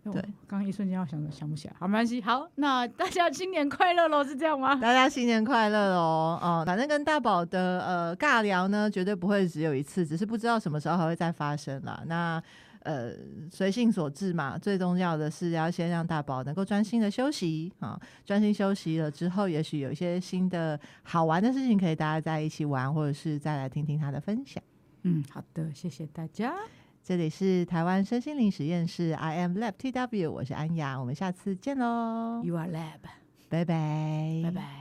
[0.02, 4.74] 对，刚刚一瞬间要想想不起来，好，没关系，好，那大家新年快乐喽，是这样吗？
[4.74, 6.00] 大家新年快乐喽，
[6.42, 12.02] 哦，反正跟大宝的呃尬聊呢，绝对不会只有一次，只是不知道什么时候还会再发生啦。
[12.06, 12.42] 那
[12.80, 13.12] 呃，
[13.48, 24.60] 随性所致嘛，最重要的是要先让大宝能够专心的休息啊，专心休息了之后，也许有一些新的好玩的事情可以大家在一起玩，或者是再来听听他的分享。
[25.02, 26.54] 嗯，好的，谢谢大家。
[27.02, 32.40] 这里是台湾身心灵实验室，I am Lab TW，我是安雅，我们下次见喽。
[32.44, 33.00] You are Lab，
[33.48, 34.79] 拜拜，拜拜。